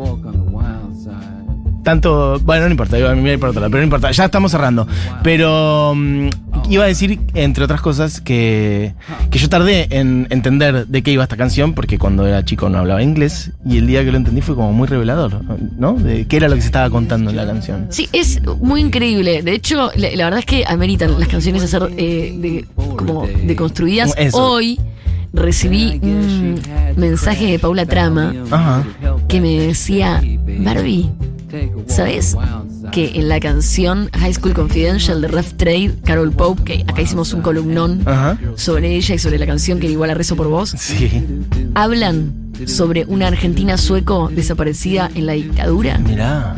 Wild 0.00 0.94
side. 0.96 1.82
Tanto, 1.82 2.38
bueno, 2.40 2.66
no 2.66 2.70
importa, 2.72 2.96
a 2.96 3.38
por 3.38 3.48
otro 3.48 3.60
lado, 3.60 3.70
pero 3.70 3.78
no 3.78 3.84
importa, 3.84 4.10
ya 4.10 4.26
estamos 4.26 4.50
cerrando. 4.50 4.86
Pero 5.22 5.94
mm, 5.94 6.28
iba 6.70 6.84
a 6.84 6.86
decir, 6.86 7.20
entre 7.34 7.64
otras 7.64 7.80
cosas, 7.80 8.20
que, 8.20 8.94
que 9.30 9.38
yo 9.38 9.48
tardé 9.48 9.88
en 9.90 10.26
entender 10.30 10.86
de 10.86 11.02
qué 11.02 11.10
iba 11.12 11.22
esta 11.24 11.36
canción, 11.36 11.74
porque 11.74 11.98
cuando 11.98 12.26
era 12.26 12.44
chico 12.44 12.68
no 12.68 12.78
hablaba 12.78 13.02
inglés, 13.02 13.50
y 13.66 13.78
el 13.78 13.86
día 13.86 14.04
que 14.04 14.10
lo 14.12 14.16
entendí 14.16 14.40
fue 14.40 14.54
como 14.54 14.72
muy 14.72 14.86
revelador, 14.86 15.42
¿no? 15.76 15.94
De 15.94 16.26
qué 16.26 16.36
era 16.36 16.48
lo 16.48 16.54
que 16.54 16.60
se 16.62 16.68
estaba 16.68 16.88
contando 16.88 17.30
en 17.30 17.36
la 17.36 17.44
canción. 17.46 17.86
Sí, 17.90 18.08
es 18.12 18.40
muy 18.60 18.80
increíble. 18.80 19.42
De 19.42 19.52
hecho, 19.52 19.90
la, 19.96 20.10
la 20.14 20.24
verdad 20.24 20.38
es 20.40 20.46
que 20.46 20.64
ameritan 20.66 21.18
las 21.18 21.28
canciones 21.28 21.62
hacer 21.62 21.90
eh, 21.96 22.34
de 22.38 22.64
como 22.76 23.26
deconstruidas. 23.26 24.14
Eso. 24.16 24.36
Hoy 24.42 24.78
recibí 25.32 26.00
un 26.02 26.60
mensaje 26.96 27.52
de 27.52 27.58
Paula 27.58 27.86
Trama 27.86 28.34
Ajá. 28.50 28.84
que 29.28 29.40
me 29.40 29.60
decía, 29.60 30.22
Barbie, 30.60 31.10
¿sabes? 31.86 32.36
Que 32.92 33.12
en 33.20 33.28
la 33.28 33.38
canción 33.38 34.10
High 34.18 34.34
School 34.34 34.52
Confidential 34.52 35.20
de 35.20 35.28
Rough 35.28 35.52
Trade, 35.56 35.92
Carol 36.04 36.32
Pope, 36.32 36.62
que 36.64 36.84
acá 36.88 37.02
hicimos 37.02 37.32
un 37.32 37.40
columnón 37.40 38.02
Ajá. 38.04 38.36
sobre 38.56 38.96
ella 38.96 39.14
y 39.14 39.18
sobre 39.18 39.38
la 39.38 39.46
canción 39.46 39.78
que 39.78 39.86
igual 39.88 40.08
la 40.08 40.14
rezo 40.14 40.34
por 40.36 40.48
vos, 40.48 40.70
Sí. 40.76 41.08
hablan 41.74 42.32
sobre 42.66 43.04
una 43.06 43.28
argentina 43.28 43.78
sueco 43.78 44.28
desaparecida 44.34 45.10
en 45.14 45.26
la 45.26 45.32
dictadura. 45.34 45.98
Mirá. 45.98 46.54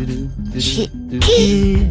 Dije, 0.55 0.91
¿Qué? 1.21 1.87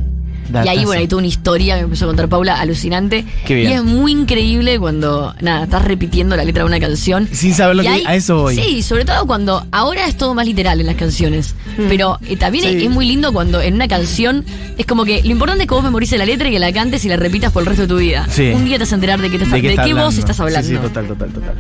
Y 0.66 0.68
ahí, 0.68 0.86
bueno, 0.86 1.00
hay 1.02 1.08
toda 1.08 1.20
una 1.20 1.28
historia 1.28 1.76
que 1.76 1.82
me 1.82 1.86
empezó 1.86 2.06
a 2.06 2.08
contar 2.10 2.28
Paula, 2.30 2.60
alucinante. 2.60 3.26
Qué 3.46 3.56
bien. 3.56 3.70
Y 3.72 3.74
es 3.74 3.84
muy 3.84 4.12
increíble 4.12 4.80
cuando, 4.80 5.34
nada, 5.42 5.64
estás 5.64 5.84
repitiendo 5.86 6.36
la 6.36 6.44
letra 6.44 6.64
de 6.64 6.68
una 6.68 6.80
canción. 6.80 7.28
Sin 7.32 7.54
saber 7.54 7.76
lo 7.76 7.84
Y 7.84 7.86
que 7.86 7.92
hay- 7.92 8.04
a 8.06 8.16
eso 8.16 8.42
voy. 8.42 8.56
Sí, 8.56 8.82
sobre 8.84 9.06
todo 9.06 9.26
cuando 9.26 9.66
ahora 9.72 10.06
es 10.08 10.18
todo 10.18 10.34
más 10.34 10.46
literal 10.46 10.80
en 10.80 10.88
las 10.88 10.96
canciones. 10.96 11.56
Pero 11.90 12.20
eh, 12.28 12.36
también 12.38 12.66
es- 12.66 12.76
Mm. 12.76 12.80
Sí. 12.80 12.86
es 12.86 12.92
muy 12.92 13.06
lindo 13.08 13.32
cuando 13.34 13.62
en 13.62 13.76
una 13.76 13.88
canción 13.88 14.44
es 14.78 14.86
como 14.86 15.04
que 15.06 15.22
lo 15.24 15.30
importante 15.30 15.64
es 15.64 15.68
que 15.68 15.74
vos 15.76 15.84
memorices 15.84 16.18
la 16.20 16.26
letra 16.26 16.50
y 16.50 16.52
que 16.52 16.60
la 16.60 16.72
cantes 16.74 17.04
y 17.06 17.10
la 17.10 17.18
repitas 17.18 17.52
por 17.52 17.64
el 17.64 17.68
resto 17.68 17.84
de 17.84 17.88
tu 17.88 17.98
vida. 17.98 18.28
Sí. 18.30 18.52
Un 18.54 18.66
día 18.66 18.78
te 18.78 18.84
vas 18.84 18.92
a 18.92 18.96
enterar 18.96 19.22
de 19.22 19.30
qué, 19.30 19.38
te 19.38 19.44
está- 19.46 19.56
¿De 19.56 19.62
qué, 19.62 19.70
de 19.70 19.80
hablando? 19.82 20.10
estás 20.10 20.40
hablando. 20.40 20.68
Sí, 20.68 20.76
sí, 20.76 20.82
total, 20.82 21.08
total, 21.08 21.30
total. 21.30 21.54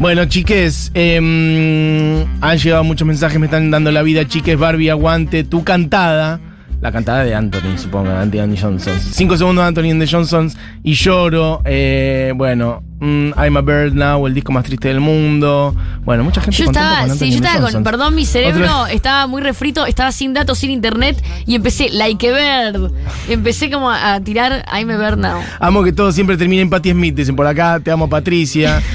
Bueno, 0.00 0.24
chiques, 0.26 0.90
em, 0.94 2.24
han 2.40 2.58
llegado 2.58 2.84
muchos 2.84 3.06
mensajes, 3.06 3.38
me 3.38 3.46
están 3.46 3.70
dando 3.70 3.90
la 3.90 4.02
vida, 4.02 4.26
chiques. 4.26 4.58
Barbie, 4.58 4.90
aguante 4.90 5.44
tu 5.44 5.64
cantada. 5.64 6.40
La 6.80 6.92
cantada 6.92 7.24
de 7.24 7.34
Anthony, 7.34 7.78
supongo, 7.78 8.10
de 8.10 8.16
Anthony 8.16 8.56
Johnson. 8.60 8.94
Cinco 9.00 9.36
segundos 9.36 9.64
de 9.64 9.68
Anthony 9.68 9.90
and 9.92 10.00
the 10.00 10.06
Johnsons 10.06 10.56
y 10.84 10.92
lloro. 10.92 11.62
Eh, 11.64 12.32
bueno, 12.36 12.82
mm, 13.00 13.30
I'm 13.36 13.56
a 13.56 13.62
Bird 13.62 13.94
Now, 13.94 14.26
el 14.26 14.34
disco 14.34 14.52
más 14.52 14.64
triste 14.64 14.88
del 14.88 15.00
mundo. 15.00 15.74
Bueno, 16.04 16.22
mucha 16.22 16.42
gente 16.42 16.56
Yo 16.58 16.66
estaba, 16.66 17.06
con 17.06 17.16
sí, 17.16 17.30
yo 17.30 17.36
estaba 17.36 17.70
con, 17.70 17.82
perdón, 17.82 18.14
mi 18.14 18.26
cerebro 18.26 18.86
estaba 18.88 19.26
muy 19.26 19.40
refrito, 19.40 19.86
estaba 19.86 20.12
sin 20.12 20.34
datos, 20.34 20.58
sin 20.58 20.70
internet 20.70 21.20
y 21.46 21.54
empecé, 21.54 21.88
like 21.90 22.28
a 22.28 22.70
bird. 22.72 22.92
Empecé 23.28 23.70
como 23.70 23.90
a, 23.90 24.14
a 24.14 24.20
tirar 24.20 24.64
I'm 24.72 24.90
a 24.90 24.98
bird 24.98 25.18
now. 25.18 25.40
Amo 25.58 25.82
que 25.82 25.92
todo 25.92 26.12
siempre 26.12 26.36
termine 26.36 26.62
en 26.62 26.70
Patti 26.70 26.90
Smith, 26.90 27.14
dicen 27.14 27.34
por 27.34 27.46
acá, 27.46 27.80
te 27.80 27.90
amo 27.90 28.08
Patricia. 28.08 28.82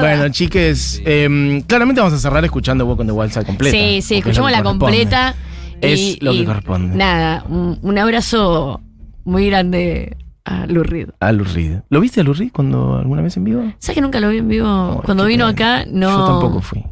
Bueno, 0.00 0.28
chiques, 0.28 1.00
em, 1.04 1.62
claramente 1.62 2.00
vamos 2.00 2.14
a 2.14 2.18
cerrar 2.18 2.44
escuchando 2.44 2.84
Walk 2.84 3.00
on 3.00 3.06
the 3.06 3.12
Wild 3.12 3.32
Side 3.32 3.46
completa. 3.46 3.76
sí, 3.76 4.02
sí, 4.02 4.16
porque 4.16 4.30
es 4.30 4.38
lo 4.38 4.48
escuchamos 4.48 4.50
que 4.50 4.56
la 4.56 4.62
completa. 4.62 5.34
Es 5.80 6.00
y- 6.00 6.18
lo 6.20 6.32
que 6.32 6.38
y 6.38 6.44
corresponde. 6.44 6.96
Nada, 6.96 7.44
un, 7.48 7.78
un 7.82 7.98
abrazo 7.98 8.80
muy 9.24 9.46
grande 9.48 10.16
a 10.44 10.66
Lou 10.66 10.82
Reed. 10.82 11.10
A 11.20 11.32
Lou 11.32 11.44
Reed. 11.44 11.80
¿Lo 11.90 12.00
viste 12.00 12.20
a 12.20 12.24
Lou 12.24 12.34
Reed 12.34 12.50
cuando 12.52 12.96
alguna 12.96 13.22
vez 13.22 13.36
en 13.36 13.44
vivo? 13.44 13.62
¿Sabes 13.78 13.96
que 13.96 14.00
nunca 14.00 14.20
lo 14.20 14.30
vi 14.30 14.38
en 14.38 14.48
vivo? 14.48 14.66
Oh, 14.68 15.02
Cuando 15.04 15.24
vino 15.26 15.46
acá, 15.46 15.84
no. 15.90 16.08
Yo 16.08 16.24
tampoco 16.26 16.60
fui. 16.60 16.82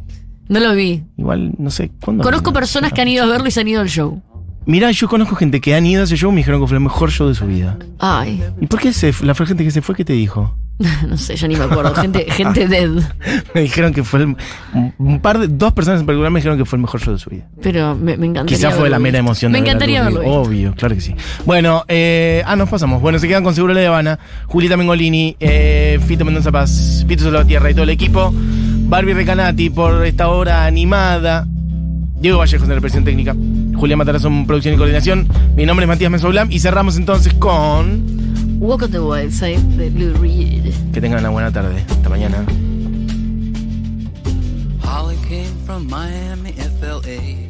No 0.48 0.60
lo 0.60 0.74
vi. 0.74 1.02
Igual, 1.16 1.54
no 1.58 1.70
sé, 1.70 1.90
¿cuándo? 2.04 2.22
Conozco 2.22 2.52
personas 2.52 2.92
que 2.92 3.00
han 3.00 3.08
ido 3.08 3.24
a 3.24 3.26
verlo 3.26 3.48
y 3.48 3.50
se 3.50 3.60
han 3.60 3.68
ido 3.68 3.80
al 3.80 3.88
show. 3.88 4.22
Mirá, 4.66 4.90
yo 4.90 5.08
conozco 5.08 5.36
gente 5.36 5.60
que 5.60 5.74
han 5.74 5.86
ido 5.86 6.02
a 6.02 6.04
ese 6.04 6.16
show 6.16 6.30
y 6.30 6.34
me 6.34 6.38
dijeron 6.40 6.60
que 6.60 6.66
fue 6.66 6.76
el 6.76 6.82
mejor 6.82 7.10
show 7.10 7.28
de 7.28 7.34
su 7.34 7.46
vida. 7.46 7.78
Ay, 7.98 8.42
¿Y 8.60 8.66
por 8.66 8.80
qué 8.80 8.92
se, 8.92 9.12
la 9.24 9.34
gente 9.34 9.62
que 9.64 9.70
se 9.70 9.80
fue, 9.80 9.94
qué 9.94 10.04
te 10.04 10.12
dijo? 10.12 10.56
no 11.08 11.16
sé, 11.16 11.36
ya 11.36 11.48
ni 11.48 11.56
me 11.56 11.64
acuerdo. 11.64 11.94
Gente, 11.94 12.26
gente 12.30 12.68
dead. 12.68 12.90
Me 13.54 13.62
dijeron 13.62 13.94
que 13.94 14.04
fue 14.04 14.20
el, 14.20 14.36
un- 14.98 15.20
par 15.20 15.38
de, 15.38 15.48
dos 15.48 15.72
personas 15.72 16.00
en 16.00 16.06
particular 16.06 16.30
me 16.30 16.40
dijeron 16.40 16.58
que 16.58 16.64
fue 16.64 16.76
el 16.76 16.82
mejor 16.82 17.00
show 17.00 17.14
de 17.14 17.18
su 17.18 17.30
vida. 17.30 17.46
Pero 17.62 17.94
me, 17.94 18.16
me 18.16 18.26
encantaría. 18.26 18.56
Quizá 18.58 18.70
fue 18.70 18.90
la 18.90 18.98
mera 18.98 19.18
emoción 19.18 19.52
Me 19.52 19.60
de 19.60 19.62
a 19.62 19.70
encantaría 19.70 20.02
verlo. 20.02 20.20
Obvio, 20.24 20.74
claro 20.74 20.94
que 20.94 21.00
sí. 21.00 21.14
Bueno, 21.44 21.84
eh, 21.88 22.42
ah, 22.46 22.56
nos 22.56 22.68
pasamos. 22.68 23.00
Bueno, 23.00 23.18
se 23.18 23.26
quedan 23.28 23.42
con 23.44 23.54
Seguro 23.54 23.72
La 23.72 23.86
Habana, 23.86 24.18
Julieta 24.46 24.76
Mengolini, 24.76 25.36
eh, 25.40 25.98
Fito 26.06 26.24
Mendoza 26.24 26.52
Paz, 26.52 27.04
Pito 27.08 27.24
Salvatierra 27.24 27.70
y 27.70 27.74
todo 27.74 27.84
el 27.84 27.90
equipo. 27.90 28.32
Barbie 28.34 29.14
Recanati 29.14 29.70
por 29.70 30.04
esta 30.04 30.28
hora 30.28 30.64
animada. 30.66 31.46
Diego 32.18 32.38
Vallejos 32.38 32.68
en 32.68 32.74
la 32.74 32.80
presión 32.80 33.04
técnica. 33.04 33.34
Julián 33.76 33.98
Matarazzo 33.98 34.28
en 34.28 34.46
producción 34.46 34.74
y 34.74 34.76
coordinación. 34.78 35.28
Mi 35.54 35.66
nombre 35.66 35.84
es 35.84 35.88
Matías 35.88 36.10
Mesoblam 36.10 36.50
y 36.50 36.58
cerramos 36.58 36.96
entonces 36.96 37.34
con. 37.34 38.04
Walk 38.58 38.82
on 38.82 38.90
the 38.90 39.00
Wild 39.00 39.32
Side 39.32 39.62
de 39.76 39.90
Lou 39.90 40.14
Reed. 40.20 40.72
Que 40.92 41.00
tengan 41.00 41.20
una 41.20 41.28
buena 41.28 41.52
tarde. 41.52 41.84
Hasta 41.88 42.08
mañana. 42.08 42.44
Holly 44.82 45.16
came 45.28 45.52
from 45.66 45.86
Miami, 45.88 46.52
FLA. 46.80 47.45